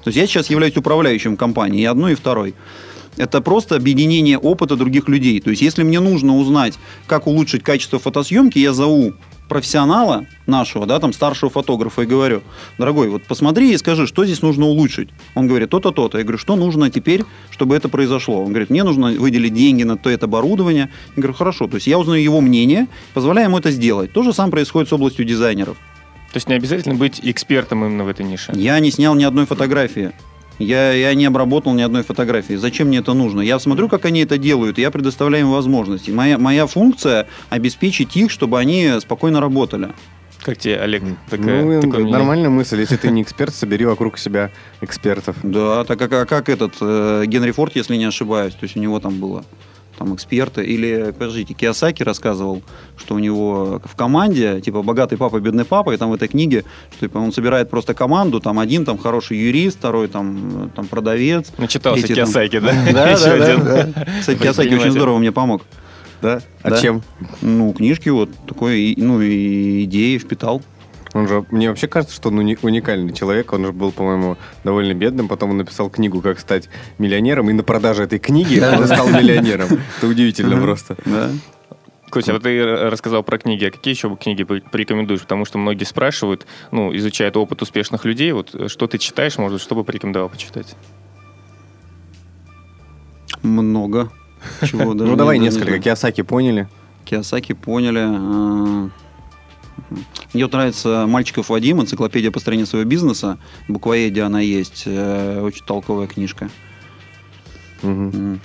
То 0.04 0.10
есть 0.10 0.18
я 0.18 0.28
сейчас 0.28 0.50
являюсь 0.50 0.78
управляющим 0.78 1.36
компании, 1.36 1.82
и 1.82 1.86
одной, 1.86 2.14
и 2.14 2.16
второй. 2.16 2.54
Это 3.18 3.42
просто 3.42 3.76
объединение 3.76 4.38
опыта 4.38 4.76
других 4.76 5.10
людей. 5.10 5.42
То 5.42 5.50
есть 5.50 5.62
если 5.62 5.84
мне 5.84 6.00
нужно 6.00 6.38
узнать, 6.38 6.76
как 7.06 7.28
улучшить 7.28 7.64
качество 7.64 8.00
фотосъемки, 8.00 8.60
я 8.60 8.72
зову 8.72 9.14
профессионала 9.50 10.28
нашего, 10.46 10.86
да, 10.86 11.00
там 11.00 11.12
старшего 11.12 11.50
фотографа 11.50 12.04
и 12.04 12.06
говорю, 12.06 12.44
дорогой, 12.78 13.10
вот 13.10 13.24
посмотри 13.24 13.74
и 13.74 13.78
скажи, 13.78 14.08
что 14.08 14.24
здесь 14.24 14.42
нужно 14.42 14.68
улучшить. 14.68 15.10
Он 15.36 15.48
говорит, 15.48 15.70
то-то, 15.70 15.92
то-то. 15.92 16.18
Я 16.18 16.24
говорю, 16.24 16.38
что 16.38 16.56
нужно 16.56 16.90
теперь, 16.90 17.26
чтобы 17.52 17.76
это 17.76 17.90
произошло? 17.90 18.42
Он 18.42 18.50
говорит, 18.50 18.70
мне 18.70 18.84
нужно 18.84 19.12
выделить 19.12 19.54
деньги 19.54 19.84
на 19.84 19.98
то 19.98 20.10
это 20.10 20.28
оборудование. 20.28 20.90
Я 21.16 21.22
говорю, 21.22 21.34
хорошо. 21.34 21.68
То 21.68 21.76
есть 21.76 21.88
я 21.88 22.00
узнаю 22.00 22.24
его 22.24 22.40
мнение, 22.40 22.88
позволяю 23.14 23.48
ему 23.48 23.58
это 23.58 23.72
сделать. 23.72 24.14
То 24.14 24.24
же 24.24 24.32
самое 24.32 24.52
происходит 24.52 24.90
с 24.90 24.94
областью 24.94 25.26
дизайнеров. 25.26 25.78
То 26.32 26.38
есть 26.38 26.48
не 26.48 26.54
обязательно 26.54 26.96
быть 26.96 27.20
экспертом 27.24 27.84
именно 27.84 28.04
в 28.04 28.08
этой 28.08 28.24
нише. 28.26 28.54
Я 28.56 28.80
не 28.80 28.92
снял 28.92 29.16
ни 29.16 29.24
одной 29.24 29.48
фотографии. 29.48 30.12
Я, 30.60 30.92
я 30.92 31.14
не 31.14 31.26
обработал 31.26 31.74
ни 31.74 31.82
одной 31.82 32.04
фотографии. 32.04 32.56
Зачем 32.56 32.90
мне 32.90 33.00
это 33.00 33.14
нужно? 33.14 33.42
Я 33.42 33.60
смотрю, 33.60 33.88
как 33.88 34.06
они 34.06 34.22
это 34.22 34.38
делают, 34.38 34.78
и 34.78 34.82
я 34.82 34.92
предоставляю 34.92 35.46
им 35.46 35.52
возможности. 35.52 36.12
Моя, 36.12 36.38
моя 36.38 36.68
функция 36.68 37.28
обеспечить 37.50 38.16
их, 38.18 38.30
чтобы 38.30 38.60
они 38.60 38.92
спокойно 39.00 39.40
работали. 39.40 39.90
Как 40.42 40.58
тебе, 40.58 40.78
Олег, 40.78 41.04
такая, 41.30 41.64
ну, 41.64 41.82
мнение? 41.82 42.12
нормальная 42.12 42.50
мысль. 42.50 42.80
Если 42.80 42.98
ты 42.98 43.10
не 43.10 43.22
эксперт, 43.24 43.54
собери 43.54 43.86
вокруг 43.86 44.18
себя 44.18 44.52
экспертов. 44.82 45.36
Да, 45.44 45.84
так 45.84 46.00
как, 46.00 46.14
а 46.14 46.26
как 46.26 46.50
этот 46.50 46.76
э, 46.82 47.24
Генри 47.26 47.52
Форд, 47.52 47.76
если 47.76 47.96
не 47.98 48.06
ошибаюсь, 48.06 48.54
то 48.54 48.64
есть 48.64 48.78
у 48.78 48.80
него 48.80 49.00
там 49.00 49.20
было 49.20 49.44
там 50.00 50.16
эксперты, 50.16 50.64
или, 50.64 51.12
подождите, 51.12 51.54
Киосаки 51.54 52.02
рассказывал, 52.04 52.64
что 52.98 53.16
у 53.16 53.20
него 53.20 53.82
в 53.84 53.96
команде, 53.96 54.62
типа, 54.62 54.82
богатый 54.82 55.18
папа, 55.18 55.40
бедный 55.40 55.66
папа, 55.66 55.92
и 55.94 55.98
там 55.98 56.10
в 56.10 56.14
этой 56.14 56.30
книге, 56.30 56.64
что 56.92 57.02
типа, 57.08 57.18
он 57.18 57.34
собирает 57.34 57.70
просто 57.70 57.94
команду, 57.94 58.40
там 58.40 58.58
один 58.60 58.86
там 58.86 58.98
хороший 58.98 59.38
юрист, 59.38 59.78
второй 59.78 60.08
там, 60.08 60.72
там 60.76 60.88
продавец. 60.88 61.52
Начитался 61.58 62.08
там- 62.08 62.16
Киосаки, 62.16 62.60
да? 62.60 62.74
Да, 62.94 63.18
да, 63.20 63.38
да, 63.38 63.58
да. 63.86 64.06
Кстати, 64.22 64.40
Киосаки 64.42 64.74
очень 64.74 64.92
здорово 64.92 65.18
мне 65.20 65.32
помог. 65.34 65.64
Да? 66.22 66.42
А 66.64 66.70
Да. 66.72 66.82
чем? 66.82 67.02
Ну, 67.42 67.74
книжки 67.74 68.10
вот 68.10 68.30
такой, 68.48 68.94
ну, 68.98 69.22
и 69.22 69.84
идеи 69.84 70.18
впитал. 70.18 70.62
Он 71.14 71.28
же, 71.28 71.44
мне 71.52 71.70
вообще 71.70 71.88
кажется, 71.88 72.16
что 72.16 72.30
он 72.30 72.40
уни- 72.40 72.60
уникальный 72.62 73.14
человек. 73.14 73.52
Он 73.54 73.66
же 73.66 73.72
был, 73.72 73.92
по-моему, 73.92 74.38
довольно 74.64 74.94
бедным. 74.94 75.28
Потом 75.28 75.52
он 75.52 75.58
написал 75.58 75.90
книгу 75.90 76.22
«Как 76.22 76.40
стать 76.40 76.70
миллионером». 77.00 77.50
И 77.50 77.54
на 77.54 77.64
продаже 77.64 78.04
этой 78.04 78.20
книги 78.20 78.60
он 78.60 78.86
стал 78.86 79.10
миллионером. 79.10 79.70
Это 79.98 80.08
удивительно 80.08 80.62
просто. 80.62 80.96
Да. 81.06 81.30
Костя, 82.12 82.34
вот 82.34 82.42
ты 82.44 82.58
р- 82.58 82.92
рассказал 82.92 83.22
про 83.24 83.38
книги, 83.38 83.66
а 83.66 83.72
какие 83.72 83.94
еще 83.94 84.16
книги 84.16 84.44
пор- 84.44 84.62
порекомендуешь? 84.72 85.22
Потому 85.22 85.46
что 85.46 85.58
многие 85.60 85.84
спрашивают, 85.84 86.48
ну, 86.72 86.96
изучают 86.96 87.38
опыт 87.38 87.62
успешных 87.62 88.04
людей, 88.06 88.32
вот 88.32 88.54
э, 88.56 88.68
что 88.68 88.88
ты 88.88 88.98
читаешь, 88.98 89.38
может, 89.38 89.62
что 89.62 89.76
бы 89.76 89.84
порекомендовал 89.84 90.30
почитать? 90.30 90.76
Много. 93.42 94.10
Чего 94.66 94.94
даже 94.94 95.12
Ну, 95.12 95.16
давай 95.18 95.38
не- 95.38 95.48
не 95.48 95.54
несколько. 95.56 95.80
Киосаки 95.80 96.22
поняли. 96.22 96.68
Киосаки 97.06 97.54
поняли. 97.54 98.90
Мне 100.34 100.44
вот 100.44 100.54
нравится 100.54 101.06
«Мальчиков 101.08 101.50
Вадим», 101.50 101.82
энциклопедия 101.82 102.32
построения 102.32 102.66
своего 102.66 102.88
бизнеса. 102.88 103.38
Буквоеде 103.68 104.22
она 104.22 104.40
есть. 104.42 104.84
Э, 104.86 105.42
Очень 105.42 105.66
толковая 105.66 106.08
книжка. 106.08 106.50
Мгм. 107.82 108.40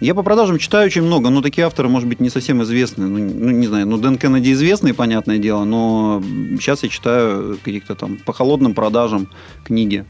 Я 0.00 0.14
по 0.14 0.22
продажам 0.22 0.56
читаю 0.58 0.86
очень 0.86 1.02
много, 1.02 1.28
но 1.28 1.42
такие 1.42 1.66
авторы, 1.66 1.90
может 1.90 2.08
быть, 2.08 2.20
не 2.20 2.30
совсем 2.30 2.62
известны. 2.62 3.06
Ну, 3.06 3.18
ну, 3.18 3.50
не 3.50 3.66
знаю, 3.66 3.86
ну, 3.86 3.98
Дэн 3.98 4.16
Кеннеди 4.16 4.52
известный, 4.52 4.94
понятное 4.94 5.36
дело, 5.36 5.64
но 5.64 6.22
сейчас 6.58 6.82
я 6.82 6.88
читаю 6.88 7.58
каких-то 7.62 7.94
там 7.94 8.16
по 8.16 8.32
холодным 8.32 8.72
продажам 8.72 9.28
книги. 9.62 10.06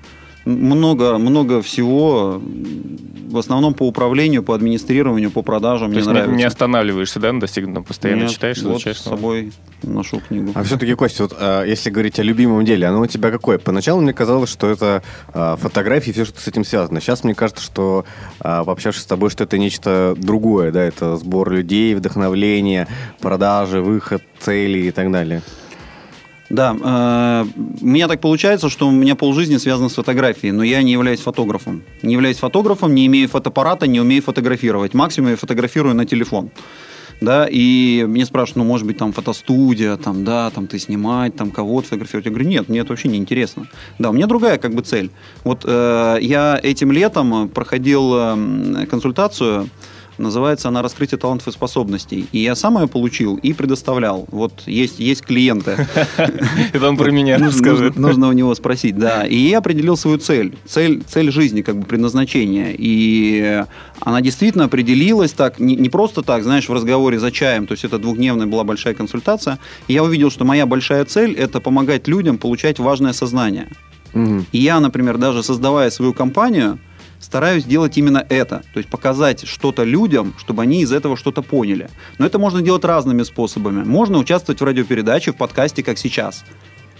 Много, 0.47 1.19
много 1.19 1.61
всего, 1.61 2.41
в 3.29 3.37
основном 3.39 3.75
по 3.75 3.87
управлению, 3.87 4.43
по 4.43 4.55
администрированию, 4.55 5.31
по 5.31 5.43
продажам 5.43 5.89
То 5.89 5.91
мне 5.91 5.97
есть 5.99 6.07
не- 6.09 6.15
нравится. 6.15 6.35
не, 6.37 6.45
останавливаешься, 6.45 7.21
да, 7.21 7.33
на 7.33 7.41
достигнутом, 7.41 7.85
постоянно 7.85 8.23
Нет, 8.23 8.31
читаешь, 8.31 8.61
вот 8.63 8.73
изучаешь. 8.73 8.99
с 9.01 9.05
новое? 9.07 9.19
собой 9.19 9.53
ношу 9.83 10.21
книгу. 10.27 10.53
А 10.55 10.63
все-таки, 10.63 10.95
Костя, 10.95 11.25
вот, 11.25 11.37
а, 11.39 11.65
если 11.65 11.91
говорить 11.91 12.19
о 12.19 12.23
любимом 12.23 12.65
деле, 12.65 12.87
оно 12.87 13.03
у 13.03 13.07
тебя 13.07 13.31
какое? 13.31 13.59
Поначалу 13.59 14.01
мне 14.01 14.13
казалось, 14.15 14.51
что 14.51 14.69
это 14.69 15.03
а, 15.35 15.57
фотографии, 15.57 16.11
все, 16.11 16.25
что 16.25 16.41
с 16.41 16.49
этим 16.49 16.65
связано. 16.65 17.01
Сейчас 17.01 17.23
мне 17.23 17.35
кажется, 17.35 17.63
что, 17.63 18.05
а, 18.41 18.65
пообщавшись 18.65 19.03
с 19.03 19.07
тобой, 19.07 19.29
что 19.31 19.45
это 19.45 19.59
нечто 19.59 20.15
другое, 20.17 20.73
да, 20.73 20.83
это 20.83 21.17
сбор 21.19 21.51
людей, 21.51 21.95
вдохновление, 21.95 22.89
продажи, 23.21 23.81
выход, 23.83 24.23
цели 24.41 24.79
и 24.89 24.91
так 24.91 25.13
далее. 25.13 25.43
Да, 26.51 26.77
э, 26.83 27.47
у 27.81 27.87
меня 27.87 28.09
так 28.09 28.21
получается, 28.21 28.69
что 28.69 28.89
у 28.89 28.91
меня 28.91 29.15
полжизни 29.15 29.57
связано 29.57 29.89
с 29.89 29.95
фотографией, 29.95 30.53
но 30.53 30.65
я 30.65 30.83
не 30.83 30.93
являюсь 30.93 31.21
фотографом. 31.21 31.83
Не 32.03 32.15
являюсь 32.15 32.39
фотографом, 32.39 32.93
не 32.93 33.07
имею 33.07 33.29
фотоаппарата, 33.29 33.87
не 33.87 34.01
умею 34.01 34.21
фотографировать. 34.21 34.93
Максимум 34.93 35.31
я 35.31 35.37
фотографирую 35.37 35.95
на 35.95 36.07
телефон. 36.07 36.51
Да, 37.21 37.47
и 37.49 38.05
мне 38.09 38.25
спрашивают, 38.25 38.57
ну, 38.57 38.65
может 38.65 38.87
быть, 38.87 38.97
там 38.97 39.13
фотостудия, 39.13 39.97
там, 39.97 40.25
да, 40.25 40.51
там 40.51 40.67
ты 40.67 40.79
снимать, 40.79 41.37
там 41.37 41.51
кого-то 41.51 41.89
фотографировать. 41.89 42.25
Я 42.25 42.33
говорю, 42.33 42.49
нет, 42.49 42.69
мне 42.69 42.81
это 42.81 42.89
вообще 42.89 43.09
не 43.09 43.19
интересно. 43.19 43.67
Да, 43.99 44.11
у 44.11 44.13
меня 44.13 44.27
другая 44.27 44.59
как 44.59 44.75
бы 44.75 44.83
цель. 44.83 45.11
Вот 45.45 45.65
э, 45.67 46.19
я 46.23 46.59
этим 46.63 46.91
летом 46.91 47.51
проходил 47.51 48.15
э, 48.15 48.87
консультацию, 48.91 49.69
называется 50.21 50.69
она 50.69 50.83
«Раскрытие 50.83 51.19
талантов 51.19 51.49
и 51.49 51.53
способностей». 51.53 52.27
И 52.33 52.39
я 52.39 52.55
сам 52.55 52.79
ее 52.81 52.87
получил 52.89 53.37
и 53.37 53.53
предоставлял. 53.53 54.27
Вот 54.31 54.53
есть, 54.67 54.99
есть 55.01 55.23
клиенты. 55.23 55.87
Это 56.73 56.89
он 56.89 56.97
про 56.97 57.11
меня 57.11 57.39
Нужно, 57.39 57.47
расскажет. 57.53 57.97
нужно- 57.97 58.29
у 58.29 58.33
него 58.33 58.55
спросить, 58.55 58.97
да. 58.99 59.27
И 59.27 59.37
я 59.37 59.59
определил 59.59 59.97
свою 59.97 60.19
цель. 60.19 60.57
Цель, 60.67 61.03
цель 61.07 61.31
жизни, 61.33 61.63
как 61.63 61.77
бы 61.79 61.85
предназначение. 61.87 62.75
И 62.77 63.65
она 64.01 64.21
действительно 64.21 64.65
определилась 64.65 65.33
так, 65.33 65.59
не, 65.59 65.77
не 65.77 65.89
просто 65.89 66.23
так, 66.23 66.43
знаешь, 66.45 66.69
в 66.69 66.73
разговоре 66.73 67.19
за 67.19 67.31
чаем. 67.33 67.67
То 67.67 67.73
есть 67.73 67.85
это 67.85 67.99
двухдневная 67.99 68.47
была 68.47 68.65
большая 68.65 68.95
консультация. 68.95 69.59
И 69.89 69.95
я 69.95 70.03
увидел, 70.05 70.31
что 70.31 70.45
моя 70.45 70.67
большая 70.67 71.05
цель– 71.05 71.35
это 71.39 71.61
помогать 71.61 72.09
людям 72.09 72.39
получать 72.39 72.79
важное 72.79 73.13
сознание. 73.13 73.69
Мгм. 74.13 74.47
И 74.53 74.59
я, 74.59 74.81
например, 74.81 75.19
даже 75.19 75.43
создавая 75.43 75.91
свою 75.91 76.13
компанию, 76.13 76.79
стараюсь 77.21 77.65
делать 77.65 77.97
именно 77.99 78.25
это. 78.29 78.63
То 78.73 78.79
есть 78.79 78.89
показать 78.89 79.47
что-то 79.47 79.85
людям, 79.85 80.35
чтобы 80.39 80.63
они 80.63 80.83
из 80.83 80.93
этого 80.93 81.17
что-то 81.17 81.43
поняли. 81.43 81.89
Но 82.19 82.27
это 82.27 82.39
можно 82.39 82.63
делать 82.63 82.85
разными 82.85 83.23
способами. 83.23 83.85
Можно 83.85 84.19
участвовать 84.19 84.61
в 84.61 84.65
радиопередаче, 84.65 85.33
в 85.33 85.37
подкасте, 85.37 85.83
как 85.83 85.99
сейчас. 85.99 86.45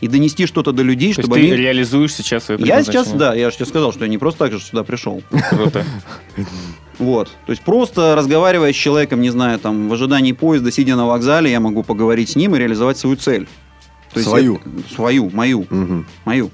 И 0.01 0.09
донести 0.09 0.47
что-то 0.47 0.73
до 0.73 0.83
людей, 0.83 1.13
То 1.13 1.21
есть 1.21 1.29
чтобы 1.29 1.37
ты 1.37 1.43
они... 1.43 1.57
реализуешь 1.57 2.15
сейчас 2.15 2.45
свое 2.45 2.61
Я 2.65 2.83
сейчас, 2.83 3.09
да, 3.13 3.35
я 3.35 3.51
же 3.51 3.57
тебе 3.57 3.67
сказал, 3.67 3.93
что 3.93 4.05
я 4.05 4.09
не 4.09 4.17
просто 4.19 4.39
так 4.45 4.53
же 4.53 4.61
сюда 4.61 4.83
пришел. 4.83 5.23
Круто. 5.51 5.85
Вот. 6.99 7.29
То 7.47 7.53
есть 7.53 7.63
просто 7.63 8.15
разговаривая 8.15 8.73
с 8.73 8.77
человеком, 8.77 9.21
не 9.23 9.31
знаю, 9.31 9.59
там, 9.59 9.89
в 9.89 9.93
ожидании 9.93 10.33
поезда, 10.33 10.71
сидя 10.71 10.97
на 10.97 11.07
вокзале, 11.07 11.51
я 11.51 11.59
могу 11.61 11.83
поговорить 11.83 12.31
с 12.31 12.37
ним 12.37 12.55
и 12.55 12.59
реализовать 12.59 12.99
свою 12.99 13.17
цель. 13.17 13.47
То 14.13 14.19
есть 14.19 14.29
Свою? 14.29 14.57
это- 14.57 14.95
свою, 14.95 15.31
мою. 15.31 15.67
Мгм. 15.71 16.07
Мою. 16.25 16.51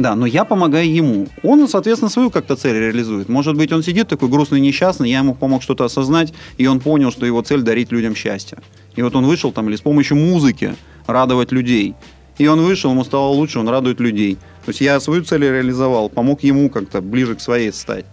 Да, 0.00 0.14
но 0.14 0.24
я 0.24 0.46
помогаю 0.46 0.90
ему. 0.90 1.28
Он, 1.42 1.68
соответственно, 1.68 2.08
свою 2.08 2.30
как-то 2.30 2.56
цель 2.56 2.74
реализует. 2.74 3.28
Может 3.28 3.54
быть, 3.54 3.70
он 3.70 3.82
сидит 3.82 4.08
такой 4.08 4.30
грустный, 4.30 4.58
несчастный, 4.58 5.10
я 5.10 5.18
ему 5.18 5.34
помог 5.34 5.62
что-то 5.62 5.84
осознать, 5.84 6.32
и 6.56 6.66
он 6.66 6.80
понял, 6.80 7.12
что 7.12 7.26
его 7.26 7.42
цель 7.42 7.60
дарить 7.60 7.92
людям 7.92 8.14
счастье. 8.14 8.56
И 8.96 9.02
вот 9.02 9.14
он 9.14 9.26
вышел 9.26 9.52
там 9.52 9.68
или 9.68 9.76
с 9.76 9.82
помощью 9.82 10.16
музыки 10.16 10.74
радовать 11.06 11.52
людей. 11.52 11.94
И 12.38 12.46
он 12.46 12.62
вышел, 12.62 12.90
ему 12.90 13.04
стало 13.04 13.28
лучше, 13.28 13.58
он 13.58 13.68
радует 13.68 14.00
людей. 14.00 14.36
То 14.64 14.70
есть 14.70 14.80
я 14.80 14.98
свою 15.00 15.22
цель 15.22 15.42
реализовал, 15.42 16.08
помог 16.08 16.42
ему 16.44 16.70
как-то 16.70 17.02
ближе 17.02 17.34
к 17.34 17.42
своей 17.42 17.70
стать. 17.70 18.06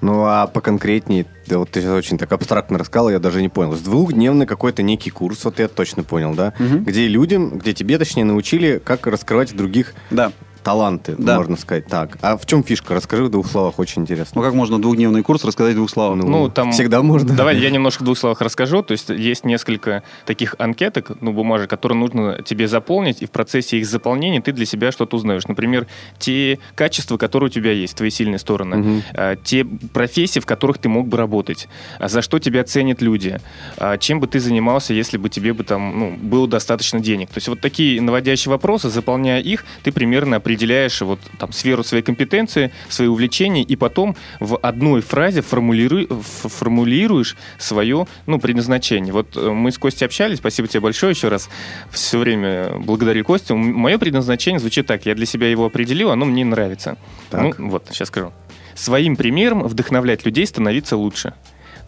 Ну, 0.00 0.24
а 0.26 0.46
поконкретнее, 0.46 1.26
да, 1.48 1.58
вот 1.58 1.70
ты 1.70 1.80
сейчас 1.80 1.90
очень 1.90 2.18
так 2.18 2.30
абстрактно 2.30 2.78
рассказал, 2.78 3.10
я 3.10 3.18
даже 3.18 3.42
не 3.42 3.48
понял. 3.48 3.74
С 3.74 3.80
двухдневный 3.80 4.46
какой-то 4.46 4.84
некий 4.84 5.10
курс, 5.10 5.44
вот 5.44 5.58
я 5.58 5.66
точно 5.66 6.04
понял, 6.04 6.34
да? 6.36 6.52
Мгм. 6.60 6.84
Где 6.84 7.08
людям, 7.08 7.58
где 7.58 7.72
тебе, 7.72 7.98
точнее, 7.98 8.22
научили, 8.22 8.80
как 8.84 9.08
раскрывать 9.08 9.50
в 9.50 9.56
других 9.56 9.94
Да. 10.12 10.30
Таланты, 10.66 11.14
Да. 11.16 11.36
можно 11.36 11.56
сказать 11.56 11.86
так. 11.86 12.18
А 12.22 12.36
в 12.36 12.44
чем 12.44 12.64
фишка? 12.64 12.92
Расскажи 12.92 13.22
в 13.22 13.30
двух 13.30 13.46
словах, 13.46 13.78
очень 13.78 14.00
Ну 14.00 14.02
интересно. 14.02 14.42
как 14.42 14.52
можно 14.52 14.82
двухдневный 14.82 15.22
курс 15.22 15.44
рассказать 15.44 15.74
в 15.74 15.76
двух 15.76 15.88
словах? 15.90 16.16
Ну, 16.24 16.48
там... 16.48 16.72
Всегда 16.72 17.02
можно. 17.02 17.36
Давай 17.36 17.56
я 17.56 17.70
немножко 17.70 18.02
в 18.02 18.04
двух 18.04 18.18
словах 18.18 18.40
расскажу. 18.40 18.82
То 18.82 18.90
есть 18.90 19.08
есть 19.10 19.44
несколько 19.44 20.02
таких 20.24 20.56
анкеток, 20.58 21.12
ну, 21.20 21.32
бумажек, 21.32 21.70
которые 21.70 21.96
нужно 21.98 22.42
тебе 22.42 22.66
заполнить, 22.66 23.22
и 23.22 23.26
в 23.26 23.30
процессе 23.30 23.78
их 23.78 23.86
заполнения 23.86 24.40
ты 24.40 24.50
для 24.50 24.66
себя 24.66 24.90
что-то 24.90 25.16
узнаешь. 25.16 25.46
Например, 25.46 25.86
те 26.18 26.58
качества, 26.74 27.16
которые 27.16 27.46
у 27.46 27.50
тебя 27.50 27.70
есть, 27.70 27.96
твои 27.96 28.10
сильные 28.10 28.40
стороны, 28.40 29.04
а, 29.14 29.36
те 29.36 29.64
профессии, 29.64 30.40
в 30.40 30.46
которых 30.46 30.78
ты 30.78 30.88
мог 30.88 31.06
бы 31.06 31.16
работать, 31.16 31.68
а 32.00 32.08
за 32.08 32.22
что 32.22 32.40
тебя 32.40 32.64
ценят 32.64 33.00
люди, 33.02 33.38
а, 33.76 33.98
чем 33.98 34.18
бы 34.18 34.26
ты 34.26 34.40
занимался, 34.40 34.94
если 34.94 35.16
бы 35.16 35.28
тебе 35.28 35.52
бы 35.52 35.62
там 35.62 35.96
ну, 35.96 36.16
было 36.20 36.48
достаточно 36.48 36.98
денег. 36.98 37.28
То 37.28 37.38
есть 37.38 37.46
вот 37.46 37.60
такие 37.60 38.02
наводящие 38.02 38.50
вопросы, 38.50 38.90
заполняя 38.90 39.40
их, 39.40 39.64
ты 39.84 39.92
примерно 39.92 40.36
определяешь 40.36 40.55
вот 41.04 41.20
там 41.38 41.52
сферу 41.52 41.84
своей 41.84 42.02
компетенции, 42.02 42.72
свои 42.88 43.08
увлечения, 43.08 43.62
и 43.62 43.76
потом 43.76 44.16
в 44.40 44.56
одной 44.58 45.00
фразе 45.00 45.40
формулируй- 45.40 46.06
ф- 46.10 46.52
формулируешь 46.52 47.36
свое 47.58 48.06
ну, 48.26 48.38
предназначение. 48.38 49.12
Вот 49.12 49.36
э, 49.36 49.50
мы 49.50 49.70
с 49.70 49.78
Костей 49.78 50.04
общались, 50.06 50.38
спасибо 50.38 50.68
тебе 50.68 50.80
большое 50.80 51.12
еще 51.12 51.28
раз. 51.28 51.48
Все 51.90 52.18
время 52.18 52.78
благодарю 52.78 53.24
Костю. 53.24 53.56
Мое 53.56 53.98
предназначение 53.98 54.58
звучит 54.60 54.86
так, 54.86 55.06
я 55.06 55.14
для 55.14 55.26
себя 55.26 55.48
его 55.50 55.64
определил, 55.66 56.10
оно 56.10 56.24
мне 56.24 56.44
нравится. 56.44 56.96
Так. 57.30 57.58
Ну, 57.58 57.70
вот, 57.70 57.86
сейчас 57.90 58.08
скажу. 58.08 58.32
Своим 58.74 59.16
примером 59.16 59.62
вдохновлять 59.62 60.24
людей 60.26 60.46
становиться 60.46 60.96
лучше. 60.96 61.32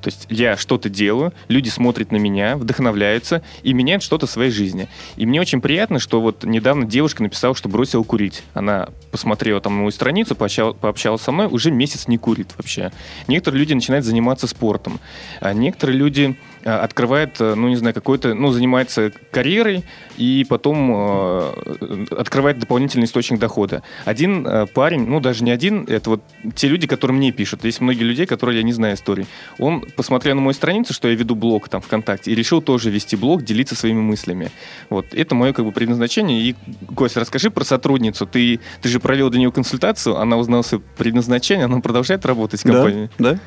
То 0.00 0.08
есть 0.08 0.26
я 0.30 0.56
что-то 0.56 0.88
делаю, 0.88 1.32
люди 1.48 1.68
смотрят 1.68 2.12
на 2.12 2.16
меня, 2.16 2.56
вдохновляются 2.56 3.42
и 3.62 3.72
меняют 3.72 4.02
что-то 4.02 4.26
в 4.26 4.30
своей 4.30 4.50
жизни. 4.50 4.88
И 5.16 5.26
мне 5.26 5.40
очень 5.40 5.60
приятно, 5.60 5.98
что 5.98 6.20
вот 6.20 6.44
недавно 6.44 6.86
девушка 6.86 7.22
написала, 7.22 7.54
что 7.54 7.68
бросила 7.68 8.02
курить. 8.02 8.42
Она 8.54 8.88
посмотрела 9.10 9.60
там 9.60 9.74
мою 9.74 9.90
страницу, 9.90 10.34
пообщал- 10.34 10.74
пообщалась 10.74 11.22
со 11.22 11.32
мной, 11.32 11.48
уже 11.48 11.70
месяц 11.70 12.08
не 12.08 12.18
курит 12.18 12.54
вообще. 12.56 12.92
Некоторые 13.26 13.60
люди 13.60 13.74
начинают 13.74 14.04
заниматься 14.04 14.46
спортом. 14.46 15.00
А 15.40 15.52
некоторые 15.52 15.98
люди 15.98 16.36
а, 16.64 16.80
открывают, 16.82 17.40
э, 17.40 17.54
ну 17.54 17.68
не 17.68 17.76
знаю, 17.76 17.94
какой-то, 17.94 18.34
ну 18.34 18.50
занимается 18.50 19.12
карьерой 19.30 19.84
и 20.16 20.44
потом 20.48 20.92
э, 20.92 22.04
открывает 22.16 22.58
дополнительный 22.58 23.04
источник 23.04 23.38
дохода. 23.38 23.82
Один 24.04 24.46
э, 24.46 24.66
парень, 24.66 25.06
ну 25.06 25.20
даже 25.20 25.44
не 25.44 25.50
один, 25.50 25.84
это 25.84 26.10
вот 26.10 26.22
те 26.54 26.68
люди, 26.68 26.86
которые 26.86 27.16
мне 27.16 27.32
пишут. 27.32 27.64
Есть 27.64 27.80
многие 27.80 28.02
людей, 28.02 28.26
которые 28.26 28.58
я 28.58 28.62
не 28.62 28.72
знаю 28.72 28.96
истории. 28.96 29.26
Он 29.58 29.84
посмотрел 29.96 30.34
на 30.34 30.40
мою 30.40 30.54
страницу, 30.54 30.92
что 30.92 31.08
я 31.08 31.14
веду 31.14 31.34
блог 31.34 31.68
там 31.68 31.80
ВКонтакте, 31.80 32.32
и 32.32 32.34
решил 32.34 32.60
тоже 32.60 32.90
вести 32.90 33.16
блог, 33.16 33.42
делиться 33.42 33.74
своими 33.74 34.00
мыслями. 34.00 34.50
Вот 34.90 35.06
это 35.12 35.34
мое 35.34 35.52
как 35.52 35.64
бы 35.64 35.72
предназначение. 35.72 36.40
И 36.40 36.56
Костя, 36.94 37.20
расскажи 37.20 37.50
про 37.50 37.64
сотрудницу. 37.64 38.26
Ты, 38.26 38.60
ты 38.82 38.88
же 38.88 39.00
провел 39.00 39.30
для 39.30 39.40
нее 39.40 39.52
консультацию, 39.52 40.18
она 40.18 40.36
узнала 40.36 40.62
свое 40.62 40.82
предназначение, 40.96 41.66
она 41.66 41.80
продолжает 41.80 42.26
работать 42.26 42.60
в 42.60 42.64
компании. 42.64 43.10
Да, 43.18 43.32
да. 43.34 43.38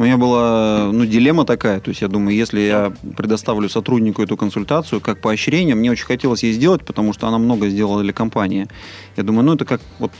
У 0.00 0.02
меня 0.02 0.16
была 0.16 0.88
ну, 0.90 1.04
дилемма 1.04 1.44
такая. 1.44 1.78
То 1.78 1.90
есть 1.90 2.00
я 2.00 2.08
думаю, 2.08 2.34
если 2.34 2.60
я 2.60 2.90
предоставлю 3.18 3.68
сотруднику 3.68 4.22
эту 4.22 4.34
консультацию 4.34 4.98
как 5.02 5.20
поощрение, 5.20 5.74
мне 5.74 5.90
очень 5.90 6.06
хотелось 6.06 6.42
ей 6.42 6.54
сделать, 6.54 6.86
потому 6.86 7.12
что 7.12 7.28
она 7.28 7.36
много 7.36 7.68
сделала 7.68 8.02
для 8.02 8.14
компании. 8.14 8.66
Я 9.18 9.24
думаю, 9.24 9.44
ну 9.44 9.52
это 9.52 9.66
как 9.66 9.82
вот 9.98 10.12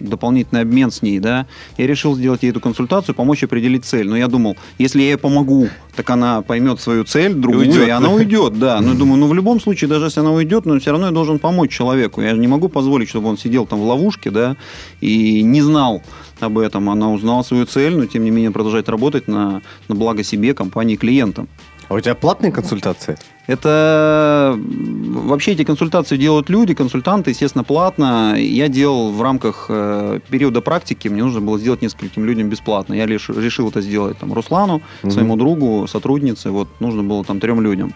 дополнительный 0.00 0.62
обмен 0.62 0.90
с 0.90 1.02
ней, 1.02 1.18
да. 1.18 1.46
Я 1.76 1.86
решил 1.86 2.16
сделать 2.16 2.42
ей 2.42 2.50
эту 2.50 2.60
консультацию, 2.60 3.14
помочь 3.14 3.42
определить 3.42 3.84
цель. 3.84 4.08
Но 4.08 4.16
я 4.16 4.28
думал, 4.28 4.56
если 4.78 5.00
я 5.00 5.08
ей 5.08 5.16
помогу, 5.16 5.68
так 5.94 6.08
она 6.10 6.42
поймет 6.42 6.80
свою 6.80 7.04
цель, 7.04 7.34
другую, 7.34 7.66
и, 7.66 7.68
уйдет. 7.68 7.90
она 7.90 8.10
уйдет, 8.10 8.58
да. 8.58 8.80
Но 8.88 8.92
я 8.92 8.94
думаю, 8.94 9.18
ну 9.18 9.26
в 9.26 9.34
любом 9.34 9.60
случае, 9.60 9.88
даже 9.88 10.06
если 10.06 10.20
она 10.20 10.32
уйдет, 10.32 10.66
но 10.66 10.78
все 10.78 10.92
равно 10.92 11.06
я 11.06 11.12
должен 11.12 11.38
помочь 11.38 11.70
человеку. 11.70 12.22
Я 12.22 12.34
же 12.34 12.40
не 12.40 12.46
могу 12.46 12.68
позволить, 12.68 13.08
чтобы 13.08 13.28
он 13.28 13.38
сидел 13.38 13.66
там 13.66 13.80
в 13.80 13.84
ловушке, 13.84 14.30
да, 14.30 14.56
и 15.00 15.42
не 15.42 15.60
знал 15.62 16.02
об 16.40 16.58
этом. 16.58 16.88
Она 16.90 17.12
узнала 17.12 17.42
свою 17.42 17.66
цель, 17.66 17.96
но 17.96 18.06
тем 18.06 18.24
не 18.24 18.30
менее 18.30 18.50
продолжает 18.50 18.88
работать 18.88 19.28
на, 19.28 19.62
на 19.88 19.94
благо 19.94 20.22
себе, 20.22 20.54
компании, 20.54 20.96
клиентам. 20.96 21.48
А 21.88 21.94
у 21.94 22.00
тебя 22.00 22.14
платные 22.14 22.52
консультации? 22.52 23.16
Это 23.48 24.58
вообще 24.58 25.52
эти 25.52 25.64
консультации 25.64 26.18
делают 26.18 26.50
люди, 26.50 26.74
консультанты, 26.74 27.30
естественно, 27.30 27.64
платно. 27.64 28.34
Я 28.38 28.68
делал 28.68 29.10
в 29.10 29.22
рамках 29.22 29.66
э, 29.70 30.20
периода 30.28 30.60
практики, 30.60 31.08
мне 31.08 31.24
нужно 31.24 31.40
было 31.40 31.58
сделать 31.58 31.80
нескольким 31.80 32.26
людям 32.26 32.50
бесплатно. 32.50 32.92
Я 32.92 33.06
лишь 33.06 33.30
решил 33.30 33.70
это 33.70 33.80
сделать 33.80 34.18
там 34.18 34.34
Руслану, 34.34 34.82
Мгм. 35.02 35.10
своему 35.10 35.36
другу, 35.36 35.86
сотруднице, 35.88 36.50
вот 36.50 36.68
нужно 36.80 37.02
было 37.02 37.24
там 37.24 37.40
трем 37.40 37.62
людям. 37.62 37.94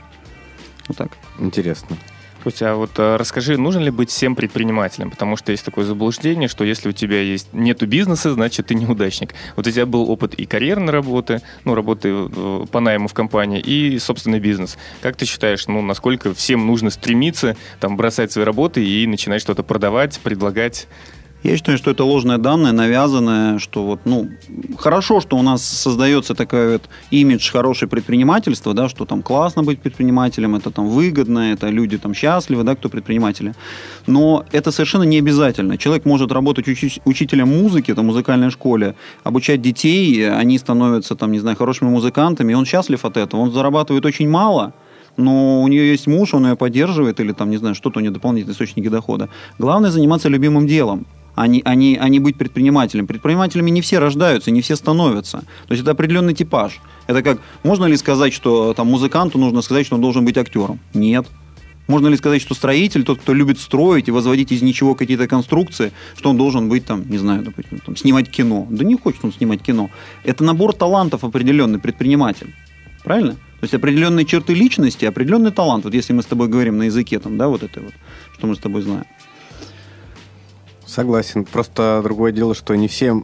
Вот 0.88 0.96
так. 0.96 1.10
Интересно. 1.38 1.96
Костя, 2.42 2.72
а 2.72 2.74
вот 2.74 2.90
э, 2.98 3.16
расскажи, 3.16 3.56
нужно 3.56 3.80
ли 3.80 3.90
быть 3.90 4.10
всем 4.10 4.34
предпринимателем? 4.34 5.10
Потому 5.10 5.36
что 5.36 5.52
есть 5.52 5.64
такое 5.64 5.84
заблуждение, 5.84 6.48
что 6.48 6.64
если 6.64 6.88
у 6.88 6.92
тебя 6.92 7.20
есть 7.20 7.52
нету 7.52 7.86
бизнеса, 7.86 8.32
значит 8.32 8.66
ты 8.66 8.74
неудачник. 8.74 9.34
Вот 9.56 9.66
у 9.66 9.70
тебя 9.70 9.86
был 9.86 10.10
опыт 10.10 10.34
и 10.34 10.46
карьерной 10.46 10.92
работы, 10.92 11.40
ну, 11.64 11.74
работы 11.74 12.28
по 12.70 12.80
найму 12.80 13.08
в 13.08 13.14
компании, 13.14 13.60
и 13.60 13.98
собственный 13.98 14.40
бизнес. 14.40 14.76
Как 15.00 15.16
ты 15.16 15.24
считаешь, 15.24 15.66
ну, 15.66 15.80
насколько 15.82 16.34
всем 16.34 16.66
нужно 16.66 16.90
стремиться 16.90 17.56
там 17.80 17.96
бросать 17.96 18.32
свои 18.32 18.44
работы 18.44 18.84
и 18.84 19.06
начинать 19.06 19.40
что-то 19.40 19.62
продавать, 19.62 20.20
предлагать? 20.20 20.88
Я 21.42 21.56
считаю, 21.56 21.76
что 21.76 21.90
это 21.90 22.04
ложное 22.04 22.38
данное, 22.38 22.70
навязанное, 22.70 23.58
что 23.58 23.82
вот, 23.82 24.00
ну, 24.04 24.28
хорошо, 24.78 25.20
что 25.20 25.36
у 25.36 25.42
нас 25.42 25.64
создается 25.64 26.36
такой 26.36 26.74
вот 26.74 26.82
имидж 27.10 27.50
хорошее 27.50 27.88
предпринимательства, 27.88 28.74
да, 28.74 28.88
что 28.88 29.04
там 29.06 29.22
классно 29.22 29.64
быть 29.64 29.80
предпринимателем, 29.80 30.54
это 30.54 30.70
там 30.70 30.88
выгодно, 30.88 31.52
это 31.52 31.68
люди 31.68 31.98
там 31.98 32.14
счастливы, 32.14 32.62
да, 32.62 32.76
кто 32.76 32.88
предприниматели. 32.88 33.54
Но 34.06 34.44
это 34.52 34.70
совершенно 34.70 35.02
не 35.02 35.18
обязательно. 35.18 35.78
Человек 35.78 36.04
может 36.04 36.30
работать 36.30 36.68
учи- 36.68 37.02
учителем 37.04 37.48
музыки, 37.48 37.92
там, 37.92 38.04
в 38.04 38.08
музыкальной 38.08 38.50
школе, 38.50 38.94
обучать 39.24 39.60
детей, 39.60 40.30
они 40.30 40.58
становятся 40.58 41.16
там, 41.16 41.32
не 41.32 41.40
знаю, 41.40 41.56
хорошими 41.56 41.88
музыкантами, 41.88 42.52
и 42.52 42.54
он 42.54 42.66
счастлив 42.66 43.04
от 43.04 43.16
этого. 43.16 43.40
Он 43.40 43.50
зарабатывает 43.50 44.06
очень 44.06 44.28
мало, 44.28 44.74
но 45.16 45.60
у 45.60 45.66
нее 45.66 45.90
есть 45.90 46.06
муж, 46.06 46.34
он 46.34 46.46
ее 46.46 46.54
поддерживает, 46.54 47.18
или 47.18 47.32
там, 47.32 47.50
не 47.50 47.56
знаю, 47.56 47.74
что-то 47.74 47.98
у 47.98 48.02
нее 48.02 48.12
дополнительные 48.12 48.54
источники 48.54 48.88
дохода. 48.88 49.28
Главное 49.58 49.90
заниматься 49.90 50.28
любимым 50.28 50.68
делом 50.68 51.04
а 51.34 51.46
не, 51.46 51.62
а, 51.64 51.74
не, 51.74 51.96
а 51.96 52.08
не 52.08 52.18
быть 52.18 52.36
предпринимателем. 52.36 53.06
Предпринимателями 53.06 53.70
не 53.70 53.80
все 53.80 53.98
рождаются, 53.98 54.50
не 54.50 54.60
все 54.60 54.76
становятся. 54.76 55.38
То 55.66 55.72
есть 55.72 55.82
это 55.82 55.92
определенный 55.92 56.34
типаж. 56.34 56.80
Это 57.06 57.22
как, 57.22 57.40
можно 57.62 57.86
ли 57.86 57.96
сказать, 57.96 58.32
что 58.32 58.74
там 58.74 58.88
музыканту 58.88 59.38
нужно 59.38 59.62
сказать, 59.62 59.86
что 59.86 59.96
он 59.96 60.02
должен 60.02 60.24
быть 60.24 60.36
актером? 60.36 60.78
Нет. 60.94 61.26
Можно 61.88 62.08
ли 62.08 62.16
сказать, 62.16 62.40
что 62.40 62.54
строитель, 62.54 63.02
тот, 63.02 63.20
кто 63.20 63.34
любит 63.34 63.58
строить 63.58 64.08
и 64.08 64.12
возводить 64.12 64.52
из 64.52 64.62
ничего 64.62 64.94
какие-то 64.94 65.26
конструкции, 65.26 65.92
что 66.16 66.30
он 66.30 66.36
должен 66.36 66.68
быть 66.68 66.86
там, 66.86 67.08
не 67.08 67.18
знаю, 67.18 67.42
допустим, 67.42 67.80
там, 67.80 67.96
снимать 67.96 68.30
кино? 68.30 68.66
Да 68.70 68.84
не 68.84 68.96
хочет 68.96 69.24
он 69.24 69.32
снимать 69.32 69.62
кино. 69.62 69.90
Это 70.24 70.44
набор 70.44 70.74
талантов 70.74 71.24
определенный 71.24 71.80
предприниматель. 71.80 72.54
Правильно? 73.02 73.32
То 73.32 73.64
есть 73.64 73.74
определенные 73.74 74.24
черты 74.24 74.54
личности, 74.54 75.04
определенный 75.04 75.50
талант. 75.50 75.84
Вот 75.84 75.94
если 75.94 76.12
мы 76.12 76.22
с 76.22 76.26
тобой 76.26 76.48
говорим 76.48 76.78
на 76.78 76.84
языке, 76.84 77.18
там, 77.18 77.36
да, 77.36 77.48
вот 77.48 77.62
это 77.62 77.80
вот, 77.80 77.94
что 78.38 78.46
мы 78.46 78.54
с 78.54 78.58
тобой 78.58 78.82
знаем. 78.82 79.04
Согласен. 80.92 81.46
Просто 81.46 82.00
другое 82.04 82.32
дело, 82.32 82.54
что 82.54 82.74
не 82.74 82.86
все 82.86 83.14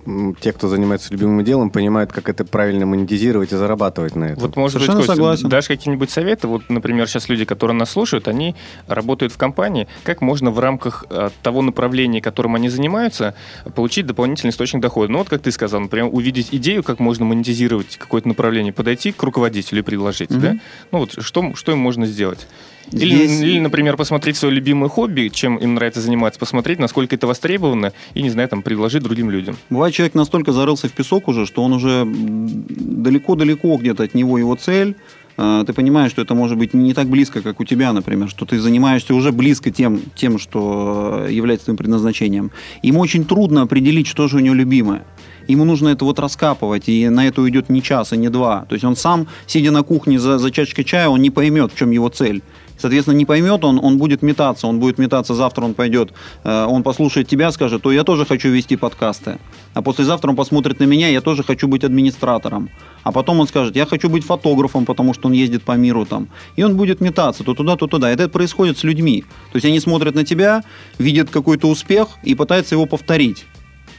те, 0.41 0.53
кто 0.55 0.69
занимается 0.69 1.13
любимым 1.13 1.45
делом, 1.45 1.69
понимают, 1.69 2.13
как 2.13 2.31
это 2.31 2.47
правильно 2.47 2.87
монетизировать 2.87 3.53
и 3.53 3.57
зарабатывать 3.57 4.17
на 4.17 4.25
этом. 4.25 4.39
Вот, 4.43 4.57
может 4.57 4.77
быть, 4.79 4.87
Совершенно 4.87 4.99
Костя, 5.01 5.13
согласен. 5.15 5.49
дашь 5.51 5.69
какие-нибудь 5.69 6.11
советы? 6.11 6.49
Вот, 6.49 6.63
например, 6.71 7.07
сейчас 7.07 7.29
люди, 7.29 7.45
которые 7.45 7.77
нас 7.77 7.91
слушают, 7.91 8.27
они 8.27 8.57
работают 8.87 9.35
в 9.35 9.37
компании. 9.37 9.87
Как 10.03 10.23
можно 10.23 10.51
в 10.51 10.59
рамках 10.59 11.05
э, 11.11 11.29
того 11.43 11.61
направления, 11.61 12.23
которым 12.23 12.55
они 12.55 12.71
занимаются, 12.71 13.35
получить 13.75 14.07
дополнительный 14.07 14.51
источник 14.51 14.81
дохода? 14.81 15.13
Ну, 15.13 15.19
вот 15.19 15.29
как 15.29 15.43
ты 15.43 15.53
сказал, 15.53 15.81
например, 15.81 16.09
увидеть 16.11 16.49
идею, 16.53 16.83
как 16.83 17.01
можно 17.01 17.27
монетизировать 17.27 17.97
какое-то 17.99 18.29
направление, 18.29 18.73
подойти 18.73 19.13
к 19.13 19.23
руководителю 19.23 19.81
и 19.81 19.83
предложить, 19.83 20.31
Мгм. 20.31 20.41
да? 20.41 20.57
Ну, 20.91 20.99
вот 21.01 21.23
что, 21.23 21.55
что 21.55 21.73
им 21.73 21.79
можно 21.79 22.07
сделать? 22.07 22.47
Или, 22.93 23.27
Здесь- 23.27 23.41
или, 23.41 23.61
например, 23.61 23.97
посмотреть 23.97 24.37
свое 24.37 24.55
любимое 24.55 24.89
хобби, 24.89 25.29
чем 25.33 25.57
им 25.57 25.75
нравится 25.75 26.01
заниматься, 26.01 26.41
посмотреть, 26.41 26.79
насколько 26.79 27.15
это 27.15 27.27
востребовано, 27.27 27.93
и, 28.15 28.23
не 28.23 28.31
знаю, 28.31 28.49
там, 28.49 28.63
предложить 28.63 29.03
другим 29.03 29.31
людям. 29.31 29.57
Бывает, 29.71 29.95
человек 29.95 30.15
настолько 30.15 30.53
зарылся 30.53 30.89
в 30.89 30.93
песок 30.93 31.29
уже, 31.29 31.45
что 31.47 31.63
он 31.63 31.73
уже 31.73 32.05
далеко-далеко 32.07 33.77
где-то 33.77 34.05
от 34.05 34.15
него 34.15 34.39
его 34.39 34.55
цель. 34.55 34.97
А, 35.41 35.65
Ты 35.65 35.73
понимаешь, 35.73 36.11
что 36.11 36.23
это 36.23 36.35
может 36.35 36.59
быть 36.59 36.75
не 36.75 36.95
так 36.95 37.07
близко, 37.07 37.43
как 37.43 37.61
у 37.61 37.65
тебя, 37.65 37.93
например, 37.93 38.29
что 38.29 38.45
ты 38.45 38.59
занимаешься 38.59 39.15
уже 39.15 39.31
близко 39.31 39.71
тем, 39.71 40.01
тем 40.17 40.37
что 40.39 41.27
является 41.31 41.67
твоим 41.67 41.77
предназначением. 41.77 42.51
Ему 42.83 42.99
очень 43.01 43.25
трудно 43.25 43.63
определить, 43.63 44.09
что 44.09 44.27
же 44.27 44.39
у 44.39 44.41
него 44.41 44.57
любимое. 44.57 45.05
Ему 45.47 45.65
нужно 45.65 45.91
это 45.91 46.05
вот 46.05 46.19
раскапывать, 46.19 46.89
и 46.89 47.09
на 47.09 47.27
это 47.29 47.41
уйдет 47.41 47.71
не 47.71 47.83
час, 47.83 48.13
и 48.13 48.17
не 48.17 48.31
два. 48.31 48.67
То 48.69 48.75
есть 48.75 48.85
он 48.85 48.97
сам, 48.97 49.29
сидя 49.47 49.71
на 49.71 49.83
кухне 49.85 50.19
за, 50.19 50.39
за 50.39 50.51
чашкой 50.51 50.83
чая, 50.83 51.09
он 51.09 51.23
не 51.23 51.31
поймет, 51.31 51.73
в 51.73 51.79
чем 51.79 51.93
его 51.93 52.09
цель. 52.09 52.43
Соответственно, 52.79 53.17
не 53.17 53.25
поймет 53.25 53.65
он, 53.65 53.79
он 53.83 53.99
будет 53.99 54.23
метаться, 54.23 54.67
он 54.67 54.79
будет 54.79 54.99
метаться, 54.99 55.35
завтра 55.35 55.65
он 55.65 55.75
пойдет, 55.75 56.13
э, 56.45 56.65
он 56.65 56.83
послушает 56.83 57.29
тебя, 57.29 57.51
скажет, 57.53 57.83
то 57.83 57.93
я 57.93 58.05
тоже 58.05 58.25
хочу 58.25 58.49
вести 58.49 58.77
подкасты. 58.77 59.39
А 59.75 59.83
послезавтра 59.83 60.31
он 60.31 60.37
посмотрит 60.37 60.81
на 60.81 60.85
меня, 60.85 61.09
я 61.09 61.21
тоже 61.21 61.43
хочу 61.43 61.69
быть 61.69 61.85
администратором. 61.85 62.71
А 63.03 63.13
потом 63.13 63.41
он 63.41 63.49
скажет, 63.49 63.77
я 63.77 63.87
хочу 63.87 64.09
быть 64.09 64.25
фотографом, 64.25 64.85
потому 64.85 65.15
что 65.15 65.29
он 65.29 65.33
ездит 65.33 65.63
по 65.63 65.73
миру 65.73 66.07
там. 66.07 66.29
И 66.57 66.63
он 66.63 66.77
будет 66.77 67.01
метаться 67.01 67.45
то 67.45 67.55
туда, 67.55 67.77
то 67.77 67.87
туда. 67.87 68.11
Это 68.11 68.29
происходит 68.29 68.79
с 68.79 68.85
людьми. 68.85 69.25
То 69.53 69.57
есть 69.57 69.67
они 69.67 69.81
смотрят 69.81 70.15
на 70.15 70.25
тебя, 70.25 70.63
видят 70.99 71.31
какой-то 71.31 71.69
успех 71.69 72.09
и 72.23 72.35
пытаются 72.35 72.75
его 72.75 72.87
повторить. 72.87 73.45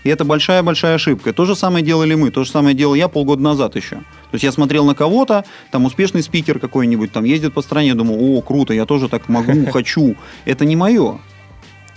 И 0.03 0.09
это 0.09 0.23
большая-большая 0.23 0.95
ошибка. 0.95 1.33
То 1.33 1.45
же 1.45 1.55
самое 1.55 1.83
делали 1.83 2.15
мы, 2.15 2.31
то 2.31 2.43
же 2.43 2.49
самое 2.49 2.75
делал 2.75 2.93
я 2.95 3.07
полгода 3.09 3.41
назад 3.41 3.75
еще. 3.75 3.95
То 3.97 4.03
есть 4.33 4.43
я 4.43 4.51
смотрел 4.51 4.85
на 4.85 4.95
кого-то, 4.95 5.43
там 5.71 5.85
успешный 5.85 6.23
спикер 6.23 6.59
какой-нибудь, 6.59 7.11
там 7.11 7.25
ездит 7.25 7.53
по 7.53 7.61
стране, 7.61 7.95
думаю, 7.95 8.19
о, 8.19 8.41
круто, 8.41 8.73
я 8.73 8.85
тоже 8.85 9.09
так 9.09 9.27
могу, 9.27 9.65
хочу. 9.71 10.15
Это 10.45 10.63
не 10.65 10.75
мое. 10.75 11.19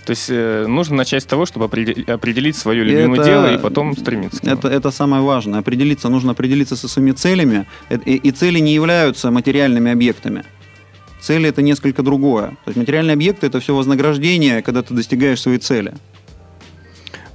То 0.05 0.09
есть 0.09 0.27
э, 0.29 0.65
нужно 0.67 0.97
начать 0.97 1.23
с 1.23 1.25
того, 1.25 1.45
чтобы 1.45 1.65
определи- 1.67 2.03
определить 2.11 2.57
свое 2.57 2.83
любимое 2.83 3.21
Это- 3.21 3.29
дело 3.29 3.53
и 3.53 3.57
потом 3.57 3.95
стремиться 3.95 4.41
к 4.41 4.43
нему. 4.43 4.55
Это, 4.57 4.67
это 4.67 4.91
самое 4.91 5.23
важное. 5.23 5.59
Определиться, 5.61 6.09
нужно 6.09 6.31
определиться 6.31 6.75
со 6.75 6.89
своими 6.89 7.11
целями. 7.13 7.65
Э, 7.89 7.97
И, 8.05 8.15
и 8.15 8.31
цели 8.31 8.59
не 8.59 8.73
являются 8.73 9.31
материальными 9.31 9.89
объектами. 9.91 10.43
Цели 11.21 11.47
это 11.47 11.61
несколько 11.61 12.03
другое. 12.03 12.47
То 12.65 12.69
есть 12.71 12.77
материальные 12.77 13.13
объекты 13.13 13.47
это 13.47 13.61
все 13.61 13.73
вознаграждение, 13.73 14.61
когда 14.61 14.81
ты 14.81 14.93
достигаешь 14.93 15.39
своей 15.41 15.59
цели. 15.59 15.93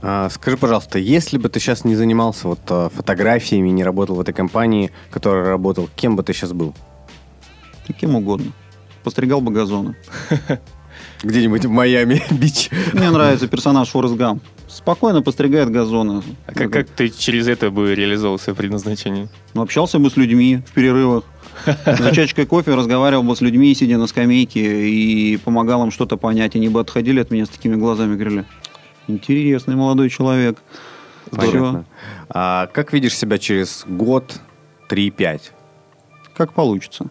А, 0.00 0.28
скажи, 0.30 0.56
пожалуйста, 0.56 0.98
если 0.98 1.38
бы 1.38 1.48
ты 1.48 1.58
сейчас 1.58 1.84
не 1.84 1.96
занимался 1.96 2.48
вот 2.48 2.60
а, 2.68 2.88
фотографиями, 2.88 3.70
не 3.70 3.82
работал 3.82 4.16
в 4.16 4.20
этой 4.20 4.32
компании, 4.32 4.92
в 5.10 5.12
которой 5.12 5.44
работал, 5.44 5.88
кем 5.96 6.16
бы 6.16 6.22
ты 6.22 6.32
сейчас 6.32 6.52
был? 6.52 6.74
И 7.88 7.92
Кем 7.92 8.14
угодно. 8.14 8.52
Постригал 9.02 9.40
бы 9.40 9.50
газоны. 9.50 9.96
Где-нибудь 11.22 11.64
в 11.64 11.70
Майами, 11.70 12.22
бич. 12.30 12.70
Мне 12.92 13.10
нравится 13.10 13.48
персонаж 13.48 13.88
Форест 13.88 14.14
Гам. 14.14 14.40
Спокойно 14.68 15.22
постригает 15.22 15.70
газоны. 15.70 16.22
А 16.46 16.52
как, 16.52 16.70
как 16.70 16.88
ты 16.88 17.08
через 17.08 17.48
это 17.48 17.70
бы 17.70 17.94
реализовал 17.94 18.38
свое 18.38 18.54
предназначение? 18.54 19.28
Ну, 19.54 19.62
общался 19.62 19.98
бы 19.98 20.10
с 20.10 20.16
людьми 20.16 20.62
в 20.66 20.72
перерывах. 20.74 21.24
За 21.86 22.14
чашкой 22.14 22.46
кофе 22.46 22.74
разговаривал 22.74 23.22
бы 23.22 23.34
с 23.34 23.40
людьми, 23.40 23.74
сидя 23.74 23.98
на 23.98 24.06
скамейке, 24.06 24.88
и 24.88 25.36
помогал 25.38 25.84
им 25.84 25.90
что-то 25.90 26.16
понять. 26.16 26.54
Они 26.54 26.68
бы 26.68 26.80
отходили 26.80 27.20
от 27.20 27.30
меня 27.30 27.46
с 27.46 27.48
такими 27.48 27.74
глазами, 27.74 28.14
говорили, 28.14 28.44
интересный 29.08 29.76
молодой 29.76 30.10
человек. 30.10 30.58
Понятно. 31.30 31.84
А 32.28 32.66
как 32.68 32.92
видишь 32.92 33.16
себя 33.16 33.38
через 33.38 33.84
год, 33.86 34.40
три-пять? 34.88 35.52
Как 36.36 36.52
получится. 36.52 37.06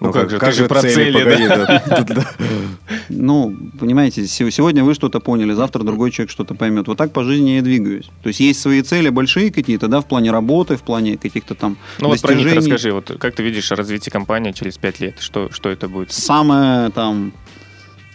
Ну 0.00 0.12
как 0.12 0.30
же, 0.30 0.38
ты 0.38 0.52
же 0.52 0.66
про 0.66 0.80
цели, 0.80 1.12
да? 1.12 1.82
погоди, 1.88 2.14
да. 2.14 2.26
Ну, 3.10 3.54
понимаете, 3.78 4.26
се- 4.26 4.50
сегодня 4.50 4.82
вы 4.82 4.94
что-то 4.94 5.20
поняли, 5.20 5.52
завтра 5.52 5.82
другой 5.82 6.10
человек 6.10 6.30
что-то 6.30 6.54
поймет. 6.54 6.88
Вот 6.88 6.96
так 6.96 7.12
по 7.12 7.22
жизни 7.22 7.50
я 7.50 7.58
и 7.58 7.60
двигаюсь. 7.60 8.06
То 8.22 8.28
есть 8.28 8.40
есть 8.40 8.60
свои 8.60 8.80
цели 8.80 9.10
большие 9.10 9.52
какие-то, 9.52 9.88
да, 9.88 10.00
в 10.00 10.06
плане 10.06 10.30
работы, 10.30 10.76
в 10.76 10.82
плане 10.82 11.18
каких-то 11.18 11.54
там 11.54 11.76
Ну 11.98 12.08
вот 12.08 12.20
про 12.22 12.34
них 12.34 12.54
расскажи. 12.54 12.92
Вот 12.92 13.12
как 13.18 13.34
ты 13.34 13.42
видишь 13.42 13.70
развитие 13.72 14.10
компании 14.10 14.52
через 14.52 14.78
пять 14.78 15.00
лет? 15.00 15.16
Что, 15.20 15.50
что 15.52 15.68
это 15.68 15.86
будет? 15.86 16.12
Самая 16.12 16.88
там 16.90 17.32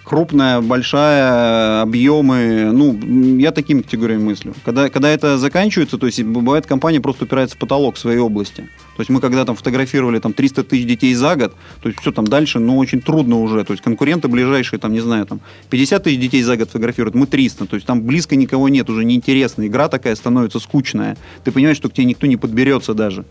крупная, 0.06 0.62
большая, 0.62 1.82
объемы, 1.82 2.72
ну, 2.72 3.38
я 3.38 3.52
такими 3.52 3.82
категориями 3.82 4.24
мыслю. 4.24 4.54
Когда, 4.64 4.90
когда 4.90 5.10
это 5.10 5.38
заканчивается, 5.38 5.98
то 5.98 6.06
есть 6.06 6.22
бывает 6.24 6.68
компания 6.68 7.02
просто 7.02 7.26
упирается 7.26 7.56
в 7.56 7.60
потолок 7.60 7.98
своей 7.98 8.20
области. 8.20 8.70
То 8.96 9.02
есть 9.02 9.10
мы 9.10 9.20
когда 9.20 9.44
там 9.44 9.56
фотографировали 9.56 10.20
там 10.20 10.34
300 10.34 10.64
тысяч 10.64 10.86
детей 10.86 11.14
за 11.16 11.36
год, 11.36 11.56
то 11.82 11.90
есть 11.90 12.00
все 12.00 12.12
там 12.12 12.26
дальше, 12.26 12.60
ну, 12.60 12.78
очень 12.78 13.02
трудно 13.02 13.42
уже. 13.42 13.64
То 13.64 13.74
есть 13.74 13.84
конкуренты 13.84 14.28
ближайшие, 14.28 14.80
там, 14.80 14.94
не 14.94 15.02
знаю, 15.02 15.26
там 15.26 15.42
50 15.70 16.04
тысяч 16.04 16.20
детей 16.20 16.44
за 16.44 16.56
год 16.56 16.68
фотографируют, 16.68 17.16
мы 17.16 17.26
300. 17.26 17.66
То 17.66 17.76
есть 17.76 17.88
там 17.88 18.04
близко 18.04 18.36
никого 18.36 18.70
нет, 18.70 18.90
уже 18.90 19.04
неинтересно. 19.04 19.66
Игра 19.66 19.90
такая 19.90 20.16
становится 20.16 20.60
скучная. 20.60 21.18
Ты 21.44 21.52
понимаешь, 21.52 21.78
что 21.78 21.90
к 21.90 21.94
тебе 21.94 22.06
никто 22.06 22.28
не 22.28 22.38
подберется 22.38 22.94
даже. 22.94 23.26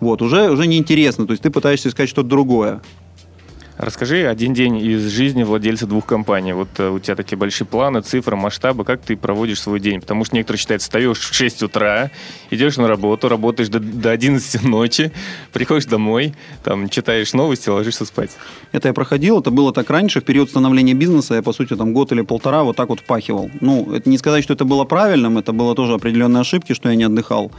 Вот, 0.00 0.22
уже, 0.22 0.50
уже 0.50 0.66
неинтересно. 0.66 1.26
То 1.26 1.32
есть 1.32 1.42
ты 1.42 1.50
пытаешься 1.50 1.88
искать 1.88 2.08
что-то 2.08 2.28
другое. 2.28 2.82
Расскажи 3.78 4.26
один 4.26 4.54
день 4.54 4.78
из 4.78 5.06
жизни 5.06 5.44
владельца 5.44 5.86
двух 5.86 6.04
компаний. 6.04 6.52
Вот 6.52 6.68
э, 6.78 6.88
у 6.88 6.98
тебя 6.98 7.14
такие 7.14 7.38
большие 7.38 7.64
планы, 7.64 8.00
цифры, 8.00 8.34
масштабы. 8.34 8.84
Как 8.84 9.00
ты 9.00 9.16
проводишь 9.16 9.60
свой 9.60 9.78
день? 9.78 10.00
Потому 10.00 10.24
что 10.24 10.34
некоторые 10.34 10.58
считают, 10.58 10.82
встаешь 10.82 11.20
в 11.20 11.32
6 11.32 11.62
утра, 11.62 12.10
идешь 12.50 12.76
на 12.76 12.88
работу, 12.88 13.28
работаешь 13.28 13.68
до, 13.68 13.78
до 13.78 14.10
11 14.10 14.64
ночи, 14.64 15.12
приходишь 15.52 15.86
домой, 15.86 16.34
там, 16.64 16.88
читаешь 16.88 17.32
новости, 17.34 17.68
ложишься 17.68 18.04
спать. 18.04 18.32
Это 18.72 18.88
я 18.88 18.94
проходил, 18.94 19.38
это 19.38 19.52
было 19.52 19.72
так 19.72 19.88
раньше, 19.90 20.22
в 20.22 20.24
период 20.24 20.50
становления 20.50 20.94
бизнеса, 20.94 21.34
я, 21.36 21.42
по 21.42 21.52
сути, 21.52 21.76
там 21.76 21.92
год 21.92 22.10
или 22.10 22.22
полтора 22.22 22.64
вот 22.64 22.74
так 22.74 22.88
вот 22.88 22.98
впахивал. 22.98 23.48
Ну, 23.60 23.94
это 23.94 24.10
не 24.10 24.18
сказать, 24.18 24.42
что 24.42 24.54
это 24.54 24.64
было 24.64 24.86
правильным, 24.86 25.38
это 25.38 25.52
было 25.52 25.76
тоже 25.76 25.94
определенные 25.94 26.40
ошибки, 26.40 26.72
что 26.72 26.88
я 26.88 26.96
не 26.96 27.04
отдыхал. 27.04 27.52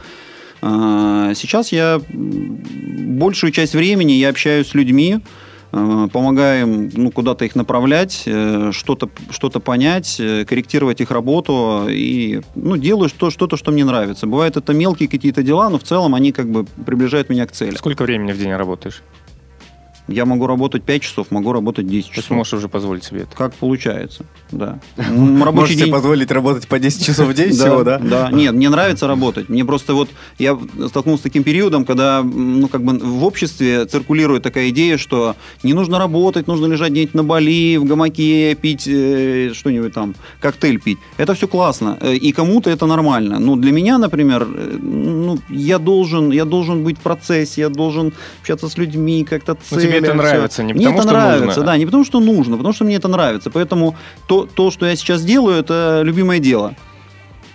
А, 0.60 1.32
Сейчас 1.34 1.72
я 1.72 1.98
большую 2.10 3.52
часть 3.52 3.74
времени 3.74 4.12
я 4.12 4.28
общаюсь 4.28 4.68
с 4.68 4.74
людьми, 4.74 5.20
помогаем 5.70 6.90
ну, 6.94 7.10
куда-то 7.10 7.44
их 7.44 7.54
направлять, 7.54 8.24
э, 8.26 8.70
что-то 8.72 9.08
что 9.30 9.50
понять, 9.60 10.16
э, 10.18 10.44
корректировать 10.44 11.00
их 11.00 11.10
работу 11.10 11.86
и 11.88 12.40
ну, 12.54 12.76
делаю 12.76 13.08
что, 13.08 13.30
что-то, 13.30 13.56
что 13.56 13.70
мне 13.70 13.84
нравится. 13.84 14.26
Бывает 14.26 14.56
это 14.56 14.72
мелкие 14.72 15.08
какие-то 15.08 15.42
дела, 15.42 15.68
но 15.68 15.78
в 15.78 15.82
целом 15.82 16.14
они 16.14 16.32
как 16.32 16.50
бы 16.50 16.64
приближают 16.84 17.28
меня 17.28 17.46
к 17.46 17.52
цели. 17.52 17.76
Сколько 17.76 18.02
времени 18.02 18.32
в 18.32 18.38
день 18.38 18.52
работаешь? 18.52 19.02
Я 20.10 20.24
могу 20.26 20.46
работать 20.46 20.82
5 20.82 21.02
часов, 21.02 21.30
могу 21.30 21.52
работать 21.52 21.86
10 21.86 22.06
То 22.06 22.10
есть 22.10 22.24
часов. 22.24 22.36
можешь 22.36 22.54
уже 22.54 22.68
позволить 22.68 23.04
себе 23.04 23.20
это. 23.20 23.36
Как 23.36 23.54
получается, 23.54 24.24
да. 24.50 24.80
Можете 25.10 25.84
день... 25.84 25.92
позволить 25.92 26.30
работать 26.32 26.66
по 26.66 26.78
10 26.78 27.06
часов 27.06 27.28
в 27.28 27.34
день 27.34 27.50
всего, 27.50 27.84
да? 27.84 27.98
Да, 27.98 28.30
нет, 28.32 28.54
мне 28.54 28.68
нравится 28.68 29.06
работать. 29.06 29.48
Мне 29.48 29.64
просто 29.64 29.94
вот, 29.94 30.08
я 30.38 30.58
столкнулся 30.88 31.20
с 31.20 31.22
таким 31.22 31.44
периодом, 31.44 31.84
когда, 31.84 32.22
ну, 32.22 32.66
как 32.68 32.82
бы 32.82 32.98
в 32.98 33.24
обществе 33.24 33.84
циркулирует 33.86 34.42
такая 34.42 34.70
идея, 34.70 34.98
что 34.98 35.36
не 35.62 35.74
нужно 35.74 35.98
работать, 35.98 36.48
нужно 36.48 36.66
лежать 36.66 36.90
где-нибудь 36.90 37.14
на 37.14 37.24
Бали, 37.24 37.76
в 37.76 37.84
гамаке, 37.84 38.56
пить 38.56 38.88
э, 38.88 39.52
что-нибудь 39.54 39.92
там, 39.92 40.14
коктейль 40.40 40.80
пить. 40.80 40.98
Это 41.18 41.34
все 41.34 41.46
классно, 41.46 41.98
э, 42.00 42.14
и 42.14 42.32
кому-то 42.32 42.70
это 42.70 42.86
нормально. 42.86 43.38
Но 43.38 43.56
для 43.56 43.72
меня, 43.72 43.98
например, 43.98 44.42
э, 44.42 44.78
ну, 44.80 45.38
я 45.48 45.78
должен, 45.78 46.32
я 46.32 46.44
должен 46.44 46.82
быть 46.82 46.98
в 46.98 47.00
процессе, 47.00 47.60
я 47.60 47.68
должен 47.68 48.12
общаться 48.40 48.68
с 48.68 48.76
людьми, 48.76 49.24
как-то 49.24 49.56
Ну, 49.70 49.80
тебе 49.80 49.99
это 50.08 50.14
нравится, 50.14 50.62
не 50.62 50.72
Мне 50.72 50.86
потому 50.86 50.98
это 51.00 51.08
что 51.08 51.12
нравится, 51.12 51.46
нужно. 51.46 51.62
да, 51.64 51.76
не 51.76 51.84
потому 51.86 52.04
что 52.04 52.20
нужно, 52.20 52.56
потому 52.56 52.72
что 52.74 52.84
мне 52.84 52.96
это 52.96 53.08
нравится. 53.08 53.50
Поэтому 53.50 53.96
то, 54.26 54.46
то, 54.46 54.70
что 54.70 54.86
я 54.86 54.96
сейчас 54.96 55.22
делаю, 55.22 55.58
это 55.58 56.02
любимое 56.04 56.38
дело. 56.38 56.74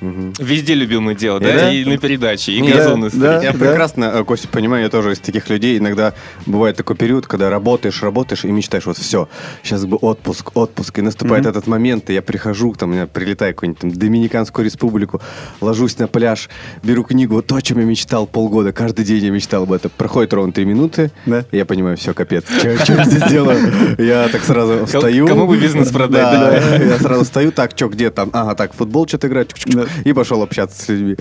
Мгм. 0.06 0.34
Везде 0.40 0.74
любимое 0.76 1.16
дело, 1.16 1.40
да? 1.40 1.54
Да. 1.54 1.72
И 1.74 1.84
на 1.86 1.98
передаче, 1.98 2.52
и 2.52 2.62
газоны 2.62 3.10
да. 3.12 3.42
Я 3.42 3.54
прекрасно, 3.54 4.06
э, 4.06 4.24
Костя, 4.24 4.48
понимаю, 4.48 4.84
я 4.84 4.90
тоже 4.90 5.14
из 5.14 5.20
таких 5.20 5.50
людей. 5.50 5.78
Иногда 5.78 6.14
бывает 6.46 6.76
такой 6.78 6.96
период, 6.96 7.26
когда 7.28 7.50
работаешь, 7.50 8.02
работаешь 8.04 8.46
и 8.46 8.52
мечтаешь, 8.52 8.86
вот 8.86 8.98
все, 8.98 9.28
сейчас 9.64 9.86
бы 9.86 9.98
отпуск, 9.98 10.56
отпуск. 10.56 11.00
И 11.00 11.02
наступает 11.02 11.44
Мгм. 11.44 11.52
этот 11.52 11.68
момент, 11.68 12.10
и 12.10 12.14
я 12.14 12.22
прихожу, 12.22 12.74
там, 12.76 12.94
я 12.94 13.08
прилетаю 13.08 13.54
в 13.54 13.56
какую-нибудь 13.56 13.82
там 13.82 13.92
Доминиканскую 13.92 14.66
республику, 14.66 15.22
ложусь 15.62 15.98
на 15.98 16.08
пляж, 16.08 16.50
беру 16.84 17.04
книгу, 17.04 17.42
то, 17.42 17.56
о 17.56 17.62
чем 17.62 17.80
я 17.80 17.86
мечтал 17.86 18.28
полгода, 18.28 18.72
каждый 18.74 19.06
день 19.06 19.24
я 19.26 19.32
мечтал 19.32 19.64
об 19.64 19.72
этом. 19.72 19.92
Проходит 19.98 20.34
ровно 20.34 20.52
три 20.54 20.66
минуты, 20.66 21.12
Да. 21.26 21.46
и 21.52 21.58
я 21.58 21.66
понимаю, 21.66 21.98
все, 21.98 22.14
капец, 22.14 22.44
что 22.58 22.94
я 22.94 23.06
здесь 23.06 23.24
делаю? 23.30 23.60
Я 23.98 24.28
так 24.30 24.44
сразу 24.44 24.86
встаю. 24.86 25.28
кому 25.28 25.48
бы 25.48 25.58
бизнес 25.58 25.90
продать, 25.92 26.22
Да, 26.22 26.76
я 26.78 26.98
сразу 27.00 27.24
встаю, 27.24 27.52
так, 27.52 27.72
что, 27.76 27.88
где 27.88 28.10
там? 28.12 28.30
Ага, 28.34 28.56
так, 28.56 28.74
футбол 28.74 29.08
что-то 29.08 29.28
играть, 29.28 29.50
и 30.04 30.14
пошел 30.14 30.42
общаться 30.44 30.84
с 30.84 30.90
людьми. 30.90 31.16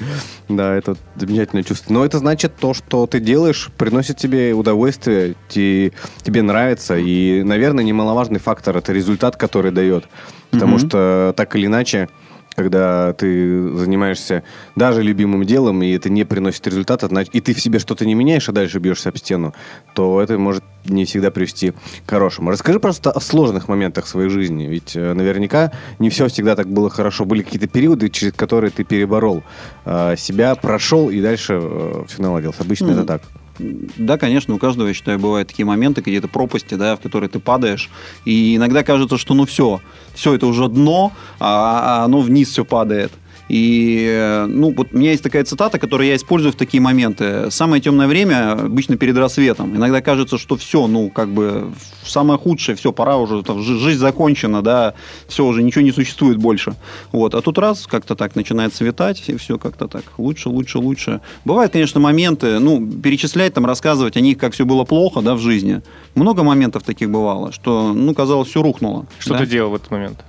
Да, 0.48 0.74
это 0.74 0.96
замечательное 1.16 1.62
чувство. 1.62 1.92
Но 1.92 2.04
это 2.04 2.18
значит 2.18 2.56
то, 2.56 2.74
что 2.74 3.06
ты 3.06 3.20
делаешь, 3.20 3.70
приносит 3.76 4.16
тебе 4.16 4.52
удовольствие, 4.52 5.34
те- 5.48 5.92
тебе 6.22 6.42
нравится. 6.42 6.96
И, 6.96 7.42
наверное, 7.42 7.84
немаловажный 7.84 8.40
фактор 8.40 8.76
это 8.76 8.92
результат, 8.92 9.36
который 9.36 9.70
дает. 9.70 10.04
Потому 10.50 10.76
Мгм. 10.76 10.86
что 10.88 11.34
так 11.36 11.54
или 11.56 11.66
иначе, 11.66 12.08
когда 12.56 13.12
ты 13.12 13.76
занимаешься 13.76 14.42
даже 14.76 15.02
любимым 15.02 15.44
делом, 15.44 15.82
и 15.82 15.90
это 15.92 16.10
не 16.10 16.24
приносит 16.24 16.66
результата, 16.66 17.08
и 17.32 17.40
ты 17.40 17.54
в 17.54 17.60
себе 17.60 17.78
что-то 17.78 18.06
не 18.06 18.14
меняешь, 18.14 18.48
а 18.48 18.52
дальше 18.52 18.78
бьешься 18.78 19.08
об 19.08 19.16
стену, 19.16 19.54
то 19.94 20.20
это 20.20 20.38
может 20.38 20.64
не 20.84 21.04
всегда 21.04 21.30
привести 21.30 21.72
к 22.06 22.10
хорошему. 22.10 22.50
Расскажи 22.50 22.78
просто 22.78 23.10
о 23.10 23.20
сложных 23.20 23.68
моментах 23.68 24.06
своей 24.06 24.28
жизни. 24.28 24.64
Ведь 24.64 24.94
э, 24.94 25.14
наверняка 25.14 25.72
не 25.98 26.10
все 26.10 26.28
всегда 26.28 26.56
так 26.56 26.68
было 26.68 26.90
хорошо. 26.90 27.24
Были 27.24 27.42
какие-то 27.42 27.66
периоды, 27.66 28.10
через 28.10 28.34
которые 28.34 28.70
ты 28.70 28.84
переборол 28.84 29.42
э, 29.86 30.14
себя, 30.18 30.54
прошел 30.54 31.08
и 31.08 31.22
дальше 31.22 31.60
все 32.06 32.22
наладилось. 32.22 32.60
Обычно 32.60 32.88
Ну, 32.88 32.92
это 32.92 33.04
так. 33.04 33.22
Да, 33.58 34.18
конечно, 34.18 34.54
у 34.54 34.58
каждого, 34.58 34.88
я 34.88 34.94
считаю, 34.94 35.18
бывают 35.18 35.48
такие 35.48 35.64
моменты, 35.64 36.02
какие-то 36.02 36.28
пропасти, 36.28 36.74
да, 36.74 36.96
в 36.96 37.00
которые 37.00 37.28
ты 37.28 37.38
падаешь. 37.38 37.90
И 38.24 38.56
иногда 38.56 38.82
кажется, 38.82 39.16
что 39.18 39.34
ну 39.34 39.46
все, 39.46 39.80
все 40.14 40.34
это 40.34 40.46
уже 40.46 40.68
дно, 40.68 41.12
а 41.38 42.00
а 42.00 42.04
оно 42.04 42.20
вниз 42.20 42.50
все 42.50 42.64
падает. 42.64 43.12
И, 43.48 44.44
ну, 44.48 44.72
вот 44.74 44.88
у 44.92 44.98
меня 44.98 45.10
есть 45.10 45.22
такая 45.22 45.44
цитата, 45.44 45.78
которую 45.78 46.08
я 46.08 46.16
использую 46.16 46.52
в 46.52 46.56
такие 46.56 46.80
моменты. 46.80 47.50
Самое 47.50 47.82
темное 47.82 48.06
время 48.06 48.52
обычно 48.52 48.96
перед 48.96 49.16
рассветом. 49.16 49.76
Иногда 49.76 50.00
кажется, 50.00 50.38
что 50.38 50.56
все, 50.56 50.86
ну, 50.86 51.10
как 51.10 51.28
бы 51.28 51.70
самое 52.04 52.38
худшее, 52.38 52.76
все, 52.76 52.92
пора 52.92 53.16
уже, 53.16 53.42
там, 53.42 53.62
жи- 53.62 53.78
жизнь 53.78 53.98
закончена, 53.98 54.62
да, 54.62 54.94
все, 55.28 55.44
уже 55.44 55.62
ничего 55.62 55.82
не 55.82 55.92
существует 55.92 56.38
больше. 56.38 56.74
Вот, 57.12 57.34
а 57.34 57.42
тут 57.42 57.58
раз, 57.58 57.86
как-то 57.86 58.14
так 58.14 58.34
начинает 58.34 58.74
светать, 58.74 59.22
и 59.26 59.36
все 59.36 59.58
как-то 59.58 59.88
так 59.88 60.04
лучше, 60.18 60.48
лучше, 60.48 60.78
лучше. 60.78 61.20
Бывают, 61.44 61.72
конечно, 61.72 62.00
моменты, 62.00 62.58
ну, 62.58 62.86
перечислять, 62.86 63.54
там, 63.54 63.66
рассказывать 63.66 64.16
о 64.16 64.20
них, 64.20 64.38
как 64.38 64.54
все 64.54 64.64
было 64.64 64.84
плохо, 64.84 65.20
да, 65.20 65.34
в 65.34 65.40
жизни. 65.40 65.82
Много 66.14 66.42
моментов 66.42 66.82
таких 66.82 67.10
бывало, 67.10 67.52
что, 67.52 67.92
ну, 67.92 68.14
казалось, 68.14 68.48
все 68.48 68.62
рухнуло. 68.62 69.06
Что 69.18 69.34
да. 69.34 69.40
ты 69.40 69.46
делал 69.46 69.70
в 69.70 69.74
этот 69.74 69.90
момент? 69.90 70.24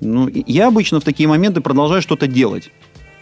Ну, 0.00 0.28
я 0.32 0.68
обычно 0.68 1.00
в 1.00 1.04
такие 1.04 1.28
моменты 1.28 1.60
продолжаю 1.60 2.02
что-то 2.02 2.26
делать. 2.26 2.70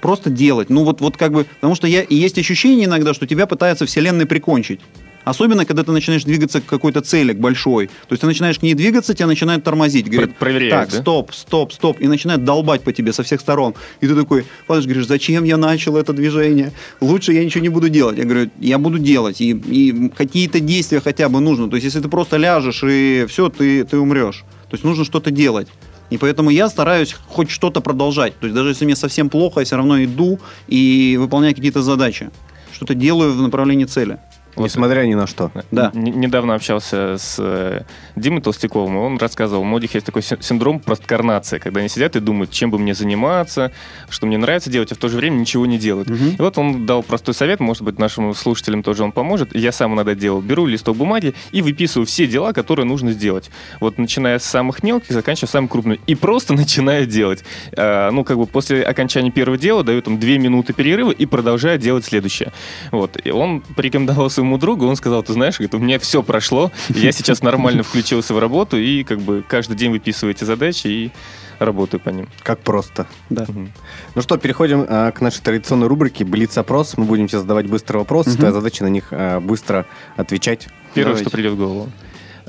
Просто 0.00 0.30
делать. 0.30 0.70
Ну, 0.70 0.84
вот, 0.84 1.00
вот 1.00 1.16
как 1.16 1.32
бы... 1.32 1.44
Потому 1.44 1.74
что 1.74 1.88
я, 1.88 2.02
и 2.02 2.14
есть 2.14 2.38
ощущение 2.38 2.86
иногда, 2.86 3.14
что 3.14 3.26
тебя 3.26 3.46
пытается 3.46 3.84
вселенная 3.84 4.26
прикончить. 4.26 4.80
Особенно, 5.24 5.66
когда 5.66 5.82
ты 5.84 5.92
начинаешь 5.92 6.24
двигаться 6.24 6.62
к 6.62 6.64
какой-то 6.64 7.02
цели, 7.02 7.34
к 7.34 7.38
большой. 7.38 7.88
То 7.88 8.12
есть 8.12 8.22
ты 8.22 8.26
начинаешь 8.26 8.58
к 8.58 8.62
ней 8.62 8.72
двигаться, 8.72 9.12
тебя 9.12 9.26
начинают 9.26 9.62
тормозить. 9.62 10.08
Говорят, 10.08 10.30
Про- 10.30 10.46
проверяют, 10.46 10.72
так, 10.72 10.90
да? 10.90 11.02
стоп, 11.02 11.34
стоп, 11.34 11.72
стоп. 11.72 12.00
И 12.00 12.06
начинают 12.06 12.44
долбать 12.44 12.82
по 12.82 12.94
тебе 12.94 13.12
со 13.12 13.22
всех 13.22 13.40
сторон. 13.40 13.74
И 14.00 14.06
ты 14.06 14.14
такой, 14.14 14.46
падаешь, 14.66 14.86
говоришь, 14.86 15.06
зачем 15.06 15.44
я 15.44 15.58
начал 15.58 15.96
это 15.98 16.14
движение? 16.14 16.72
Лучше 17.00 17.34
я 17.34 17.44
ничего 17.44 17.60
не 17.60 17.68
буду 17.68 17.90
делать. 17.90 18.16
Я 18.16 18.24
говорю, 18.24 18.50
я 18.58 18.78
буду 18.78 18.98
делать. 18.98 19.42
И, 19.42 19.50
и 19.50 20.08
какие-то 20.16 20.60
действия 20.60 21.00
хотя 21.00 21.28
бы 21.28 21.40
нужно. 21.40 21.68
То 21.68 21.76
есть 21.76 21.84
если 21.84 22.00
ты 22.00 22.08
просто 22.08 22.38
ляжешь 22.38 22.82
и 22.82 23.26
все, 23.28 23.50
ты, 23.50 23.84
ты 23.84 23.98
умрешь. 23.98 24.44
То 24.70 24.74
есть 24.74 24.84
нужно 24.84 25.04
что-то 25.04 25.30
делать. 25.30 25.68
И 26.10 26.18
поэтому 26.18 26.50
я 26.50 26.68
стараюсь 26.68 27.14
хоть 27.28 27.50
что-то 27.50 27.80
продолжать. 27.80 28.38
То 28.38 28.46
есть 28.46 28.54
даже 28.54 28.70
если 28.70 28.84
мне 28.84 28.96
совсем 28.96 29.28
плохо, 29.28 29.60
я 29.60 29.66
все 29.66 29.76
равно 29.76 30.02
иду 30.02 30.40
и 30.66 31.16
выполняю 31.18 31.54
какие-то 31.54 31.82
задачи. 31.82 32.30
Что-то 32.72 32.94
делаю 32.94 33.32
в 33.32 33.42
направлении 33.42 33.84
цели. 33.84 34.18
Несмотря 34.64 35.02
ни 35.02 35.14
на 35.14 35.26
что. 35.26 35.50
Да. 35.70 35.90
Н- 35.94 36.20
недавно 36.20 36.54
общался 36.54 37.16
с 37.18 37.36
э, 37.38 37.82
Димой 38.16 38.42
Толстяковым, 38.42 38.96
и 38.96 38.98
он 38.98 39.18
рассказывал, 39.18 39.62
у 39.62 39.64
многих 39.64 39.94
есть 39.94 40.06
такой 40.06 40.22
син- 40.22 40.40
синдром 40.40 40.80
посткарнации, 40.80 41.58
когда 41.58 41.80
они 41.80 41.88
сидят 41.88 42.16
и 42.16 42.20
думают, 42.20 42.50
чем 42.50 42.70
бы 42.70 42.78
мне 42.78 42.94
заниматься, 42.94 43.72
что 44.08 44.26
мне 44.26 44.38
нравится 44.38 44.70
делать, 44.70 44.92
а 44.92 44.94
в 44.94 44.98
то 44.98 45.08
же 45.08 45.16
время 45.16 45.36
ничего 45.36 45.66
не 45.66 45.78
делают. 45.78 46.08
Мгм. 46.08 46.28
И 46.30 46.42
вот 46.42 46.58
он 46.58 46.86
дал 46.86 47.02
простой 47.02 47.34
совет, 47.34 47.60
может 47.60 47.82
быть, 47.82 47.98
нашим 47.98 48.34
слушателям 48.34 48.82
тоже 48.82 49.04
он 49.04 49.12
поможет. 49.12 49.54
Я 49.54 49.72
сам 49.72 49.94
иногда 49.94 50.14
делал. 50.14 50.40
Беру 50.40 50.66
листок 50.66 50.96
бумаги 50.96 51.34
и 51.52 51.62
выписываю 51.62 52.06
все 52.06 52.26
дела, 52.26 52.52
которые 52.52 52.86
нужно 52.86 53.12
сделать. 53.12 53.50
Вот 53.80 53.98
начиная 53.98 54.38
с 54.38 54.44
самых 54.44 54.82
мелких, 54.82 55.12
заканчивая 55.12 55.48
самым 55.48 55.68
крупным. 55.68 55.98
И 56.06 56.14
просто 56.14 56.54
начинаю 56.54 57.06
делать. 57.06 57.44
А, 57.76 58.10
ну, 58.10 58.24
как 58.24 58.38
бы 58.38 58.46
после 58.46 58.82
окончания 58.82 59.30
первого 59.30 59.58
дела 59.58 59.84
даю 59.84 60.00
там 60.02 60.18
две 60.18 60.38
минуты 60.38 60.72
перерыва 60.72 61.10
и 61.10 61.26
продолжаю 61.26 61.78
делать 61.78 62.04
следующее. 62.04 62.52
Вот. 62.92 63.16
И 63.22 63.30
он 63.30 63.60
порекомендовал 63.76 64.30
своему 64.30 64.47
другу, 64.56 64.86
он 64.86 64.96
сказал, 64.96 65.22
ты 65.22 65.32
знаешь, 65.34 65.58
говорит, 65.58 65.74
у 65.74 65.78
меня 65.78 65.98
все 65.98 66.22
прошло, 66.22 66.72
я 66.88 67.12
сейчас 67.12 67.42
нормально 67.42 67.82
включился 67.82 68.32
в 68.32 68.38
работу 68.38 68.78
и 68.78 69.04
как 69.04 69.20
бы 69.20 69.44
каждый 69.46 69.76
день 69.76 69.90
выписываю 69.90 70.34
эти 70.34 70.44
задачи 70.44 70.86
и 70.86 71.12
работаю 71.58 72.00
по 72.00 72.10
ним. 72.10 72.28
Как 72.42 72.60
просто. 72.60 73.06
Да. 73.30 73.44
Мгм. 73.48 73.72
Ну 74.14 74.22
что, 74.22 74.36
переходим 74.38 74.86
а, 74.88 75.10
к 75.10 75.20
нашей 75.20 75.42
традиционной 75.42 75.88
рубрике 75.88 76.24
«Блиц-опрос». 76.24 76.96
Мы 76.96 77.04
будем 77.04 77.26
тебе 77.26 77.40
задавать 77.40 77.66
быстрые 77.66 78.00
вопросы. 78.00 78.30
Мгм. 78.30 78.38
Твоя 78.38 78.52
задача 78.52 78.84
на 78.84 78.88
них 78.88 79.08
а, 79.10 79.40
быстро 79.40 79.86
отвечать. 80.16 80.68
Первое, 80.94 81.14
Давайте. 81.14 81.28
что 81.28 81.30
придет 81.30 81.52
в 81.52 81.56
голову. 81.56 81.90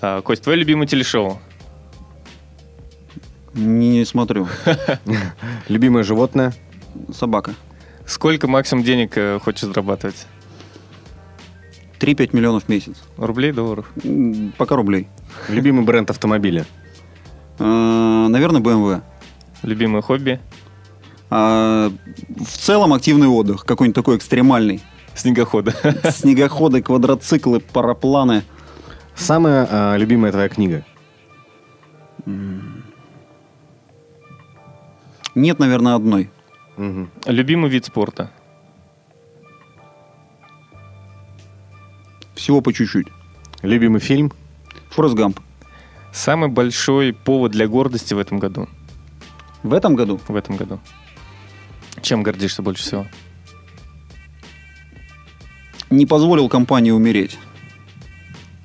А, 0.01 0.21
Кость, 0.21 0.43
твое 0.43 0.59
любимое 0.59 0.87
телешоу? 0.87 1.41
Не 3.53 4.05
смотрю. 4.05 4.47
Любимое 5.67 6.03
животное? 6.03 6.53
Собака. 7.11 7.55
Сколько 8.05 8.47
максимум 8.47 8.83
денег 8.83 9.13
э, 9.15 9.39
хочешь 9.39 9.61
зарабатывать? 9.61 10.25
3-5 11.99 12.29
миллионов 12.35 12.63
в 12.65 12.69
месяц. 12.69 12.95
Рублей, 13.17 13.51
долларов? 13.51 13.91
Пока 14.57 14.75
рублей. 14.75 15.07
Любимый 15.49 15.83
бренд 15.85 16.09
автомобиля? 16.09 16.65
Э, 17.59 18.27
Наверное, 18.29 18.61
BMW. 18.61 19.01
Любимое 19.63 20.01
хобби? 20.01 20.39
А, 21.29 21.91
В 22.37 22.57
целом 22.57 22.93
активный 22.93 23.27
отдых. 23.27 23.65
Какой-нибудь 23.65 23.95
такой 23.95 24.17
экстремальный. 24.17 24.81
Снегохода. 25.15 25.73
Снегоходы, 26.11 26.81
квадроциклы, 26.81 27.59
парапланы. 27.59 28.43
Самая 29.15 29.67
а, 29.69 29.97
любимая 29.97 30.31
твоя 30.31 30.47
книга? 30.47 30.85
Нет, 35.35 35.59
наверное, 35.59 35.95
одной. 35.95 36.29
Мгм. 36.77 37.09
Любимый 37.25 37.69
вид 37.69 37.85
спорта? 37.85 38.31
Всего 42.39 42.61
по 42.61 42.71
чуть-чуть. 42.71 43.07
Любимый 43.63 43.99
фильм? 43.99 44.31
Форест 44.91 45.13
Гамп. 45.13 45.41
Самый 46.13 46.47
большой 46.47 47.11
повод 47.11 47.51
для 47.51 47.67
гордости 47.67 48.13
в 48.13 48.17
этом 48.17 48.39
году? 48.39 48.69
В 49.61 49.73
этом 49.73 49.93
году 49.93 50.21
В 50.25 50.33
этом 50.37 50.55
году. 50.55 50.79
Чем 52.01 52.23
гордишься 52.23 52.61
больше 52.61 52.83
всего? 52.83 53.07
не 55.89 56.05
позволил 56.05 56.47
компании 56.47 56.91
умереть. 56.91 57.37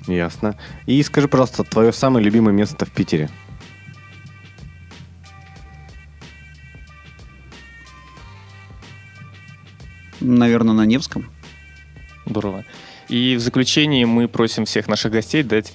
Ясно. 0.06 0.56
И 0.86 1.02
скажи, 1.02 1.26
пожалуйста, 1.26 1.64
твое 1.64 1.92
самое 1.92 2.24
любимое 2.24 2.54
место 2.54 2.86
в 2.86 2.92
Питере? 2.92 3.28
Наверное, 10.20 10.74
на 10.74 10.86
Невском. 10.86 11.28
Здорово. 12.24 12.64
И 13.08 13.36
в 13.36 13.40
заключение 13.40 14.06
мы 14.06 14.28
просим 14.28 14.64
всех 14.64 14.88
наших 14.88 15.12
гостей 15.12 15.42
дать 15.42 15.72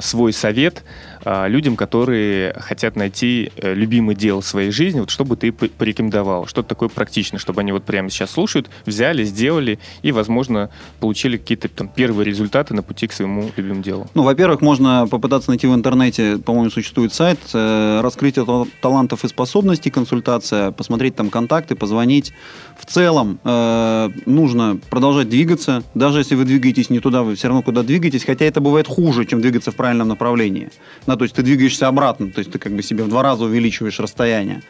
свой 0.00 0.32
совет 0.32 0.82
а, 1.28 1.48
людям, 1.48 1.74
которые 1.74 2.54
хотят 2.60 2.94
найти 2.94 3.50
э, 3.56 3.74
любимое 3.74 4.14
дело 4.14 4.40
в 4.40 4.46
своей 4.46 4.70
жизни. 4.70 5.00
Вот 5.00 5.10
что 5.10 5.24
бы 5.24 5.36
ты 5.36 5.50
порекомендовал? 5.50 6.46
Что-то 6.46 6.68
такое 6.68 6.88
практичное, 6.88 7.40
чтобы 7.40 7.62
они 7.62 7.72
вот 7.72 7.82
прямо 7.82 8.10
сейчас 8.10 8.30
слушают, 8.30 8.70
взяли, 8.84 9.24
сделали 9.24 9.80
и, 10.02 10.12
возможно, 10.12 10.70
получили 11.00 11.36
какие-то 11.36 11.68
там 11.68 11.88
первые 11.88 12.26
результаты 12.26 12.74
на 12.74 12.84
пути 12.84 13.08
к 13.08 13.12
своему 13.12 13.50
любимому 13.56 13.82
делу. 13.82 14.06
Ну, 14.14 14.22
во-первых, 14.22 14.60
можно 14.60 15.08
попытаться 15.10 15.50
найти 15.50 15.66
в 15.66 15.74
интернете, 15.74 16.38
по-моему, 16.38 16.70
существует 16.70 17.12
сайт 17.12 17.40
э, 17.52 18.00
«Раскрытие 18.02 18.44
та- 18.44 18.66
талантов 18.80 19.24
и 19.24 19.28
способностей», 19.28 19.90
консультация, 19.90 20.70
посмотреть 20.70 21.16
там 21.16 21.30
контакты, 21.30 21.74
позвонить. 21.74 22.32
В 22.78 22.86
целом 22.86 23.40
э, 23.42 24.10
нужно 24.26 24.78
продолжать 24.90 25.28
двигаться, 25.28 25.82
даже 25.94 26.18
если 26.18 26.36
вы 26.36 26.44
двигаетесь 26.44 26.88
не 26.88 27.00
туда, 27.00 27.24
вы 27.24 27.34
все 27.34 27.48
равно 27.48 27.62
куда 27.62 27.82
двигаетесь, 27.82 28.24
хотя 28.24 28.44
это 28.44 28.60
бывает 28.60 28.86
хуже, 28.86 29.24
чем 29.24 29.40
двигаться 29.40 29.72
в 29.72 29.75
правильном 29.76 30.08
направлении. 30.08 30.70
Да, 31.06 31.16
то 31.16 31.24
есть 31.24 31.34
ты 31.34 31.42
двигаешься 31.42 31.88
обратно, 31.88 32.30
то 32.30 32.40
есть 32.40 32.50
ты 32.50 32.58
как 32.58 32.72
бы 32.72 32.82
себе 32.82 33.04
в 33.04 33.08
два 33.08 33.22
раза 33.22 33.44
увеличиваешь 33.44 34.00
расстояние. 34.00 34.62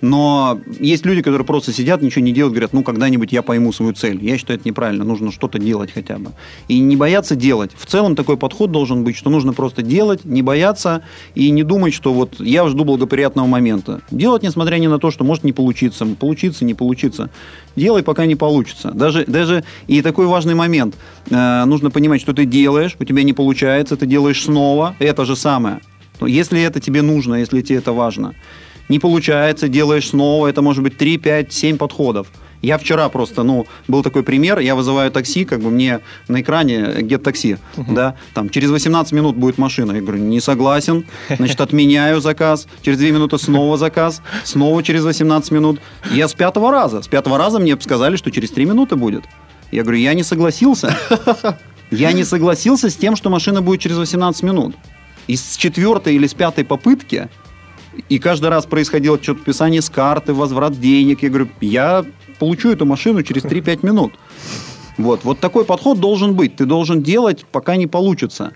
Но 0.00 0.60
есть 0.78 1.06
люди, 1.06 1.22
которые 1.22 1.46
просто 1.46 1.72
сидят, 1.72 2.02
ничего 2.02 2.24
не 2.24 2.32
делают, 2.32 2.52
говорят, 2.52 2.72
ну, 2.72 2.82
когда-нибудь 2.82 3.32
я 3.32 3.42
пойму 3.42 3.72
свою 3.72 3.92
цель. 3.92 4.22
Я 4.22 4.38
считаю, 4.38 4.58
это 4.58 4.68
неправильно, 4.68 5.04
нужно 5.04 5.32
что-то 5.32 5.58
делать 5.58 5.90
хотя 5.92 6.18
бы. 6.18 6.32
И 6.68 6.78
не 6.78 6.96
бояться 6.96 7.36
делать. 7.36 7.70
В 7.76 7.86
целом 7.86 8.16
такой 8.16 8.36
подход 8.36 8.70
должен 8.70 9.04
быть, 9.04 9.16
что 9.16 9.30
нужно 9.30 9.52
просто 9.52 9.82
делать, 9.82 10.24
не 10.24 10.42
бояться 10.42 11.02
и 11.34 11.50
не 11.50 11.62
думать, 11.62 11.94
что 11.94 12.12
вот 12.12 12.40
я 12.40 12.66
жду 12.68 12.84
благоприятного 12.84 13.46
момента. 13.46 14.00
Делать, 14.10 14.42
несмотря 14.42 14.76
ни 14.76 14.86
на 14.86 14.98
то, 14.98 15.10
что 15.10 15.24
может 15.24 15.44
не 15.44 15.52
получиться, 15.52 16.06
получиться, 16.06 16.64
не 16.64 16.74
получиться. 16.74 17.30
Делай, 17.76 18.02
пока 18.02 18.26
не 18.26 18.36
получится. 18.36 18.90
Даже, 18.92 19.24
даже 19.26 19.64
и 19.86 20.02
такой 20.02 20.26
важный 20.26 20.54
момент. 20.54 20.94
Э, 21.30 21.64
нужно 21.64 21.90
понимать, 21.90 22.20
что 22.20 22.32
ты 22.32 22.44
делаешь, 22.44 22.96
у 22.98 23.04
тебя 23.04 23.22
не 23.22 23.32
получается, 23.32 23.96
ты 23.96 24.06
делаешь 24.06 24.42
снова, 24.42 24.96
это 24.98 25.24
же 25.24 25.36
самое. 25.36 25.80
Если 26.20 26.62
это 26.62 26.80
тебе 26.80 27.02
нужно, 27.02 27.34
если 27.34 27.60
тебе 27.60 27.78
это 27.78 27.92
важно. 27.92 28.34
Не 28.88 28.98
получается, 28.98 29.68
делаешь 29.68 30.10
снова, 30.10 30.46
это 30.46 30.62
может 30.62 30.82
быть 30.82 30.96
3, 30.96 31.18
5, 31.18 31.52
7 31.52 31.76
подходов. 31.76 32.28
Я 32.62 32.78
вчера 32.78 33.08
просто, 33.08 33.42
ну, 33.42 33.66
был 33.86 34.02
такой 34.02 34.22
пример, 34.22 34.58
я 34.58 34.74
вызываю 34.74 35.10
такси, 35.10 35.44
как 35.44 35.60
бы 35.60 35.70
мне 35.70 36.00
на 36.26 36.40
экране 36.40 36.96
get 37.00 37.18
такси, 37.18 37.58
да, 37.76 38.16
там, 38.34 38.48
через 38.48 38.70
18 38.70 39.12
минут 39.12 39.36
будет 39.36 39.58
машина. 39.58 39.92
Я 39.92 40.00
говорю, 40.00 40.18
не 40.18 40.40
согласен, 40.40 41.04
значит, 41.28 41.60
отменяю 41.60 42.20
заказ, 42.20 42.66
через 42.82 42.98
2 42.98 43.08
минуты 43.08 43.38
снова 43.38 43.76
заказ, 43.76 44.22
снова 44.42 44.82
через 44.82 45.04
18 45.04 45.50
минут. 45.50 45.80
Я 46.12 46.28
с 46.28 46.34
пятого 46.34 46.70
раза, 46.70 47.02
с 47.02 47.08
пятого 47.08 47.38
раза 47.38 47.58
мне 47.58 47.78
сказали, 47.80 48.16
что 48.16 48.30
через 48.30 48.50
3 48.50 48.64
минуты 48.64 48.96
будет. 48.96 49.24
Я 49.70 49.82
говорю, 49.82 49.98
я 49.98 50.14
не 50.14 50.22
согласился. 50.22 50.96
Я 51.90 52.12
не 52.12 52.24
согласился 52.24 52.90
с 52.90 52.96
тем, 52.96 53.14
что 53.14 53.30
машина 53.30 53.62
будет 53.62 53.80
через 53.80 53.96
18 53.96 54.42
минут. 54.42 54.74
И 55.28 55.36
с 55.36 55.56
четвертой 55.56 56.14
или 56.14 56.26
с 56.26 56.34
пятой 56.34 56.64
попытки 56.64 57.28
и 58.08 58.18
каждый 58.18 58.50
раз 58.50 58.66
происходило 58.66 59.20
что-то 59.22 59.42
списание 59.42 59.82
с 59.82 59.90
карты, 59.90 60.32
возврат 60.32 60.78
денег. 60.78 61.22
Я 61.22 61.28
говорю, 61.28 61.48
я 61.60 62.04
получу 62.38 62.70
эту 62.70 62.86
машину 62.86 63.22
через 63.22 63.44
3-5 63.44 63.84
минут. 63.84 64.14
Вот, 64.98 65.24
вот 65.24 65.40
такой 65.40 65.64
подход 65.64 66.00
должен 66.00 66.34
быть. 66.34 66.56
Ты 66.56 66.64
должен 66.64 67.02
делать, 67.02 67.44
пока 67.50 67.76
не 67.76 67.86
получится. 67.86 68.52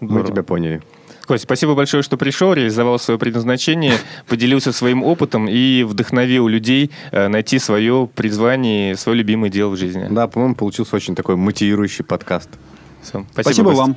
Мы 0.00 0.08
Здорово. 0.08 0.28
тебя 0.28 0.42
поняли. 0.42 0.82
Кость, 1.26 1.44
спасибо 1.44 1.74
большое, 1.74 2.02
что 2.02 2.16
пришел, 2.16 2.52
реализовал 2.52 2.98
свое 2.98 3.18
предназначение, 3.18 3.94
поделился 4.28 4.72
своим 4.72 5.02
опытом 5.04 5.48
и 5.48 5.84
вдохновил 5.84 6.48
людей 6.48 6.90
э, 7.12 7.28
найти 7.28 7.58
свое 7.58 8.08
призвание, 8.12 8.96
свое 8.96 9.18
любимое 9.18 9.50
дело 9.50 9.70
в 9.70 9.76
жизни. 9.76 10.06
Да, 10.10 10.26
по-моему, 10.26 10.56
получился 10.56 10.96
очень 10.96 11.14
такой 11.14 11.36
мотивирующий 11.36 12.04
подкаст. 12.04 12.50
Всё. 13.02 13.24
Спасибо, 13.32 13.70
Кость. 13.70 13.78
вам. 13.78 13.96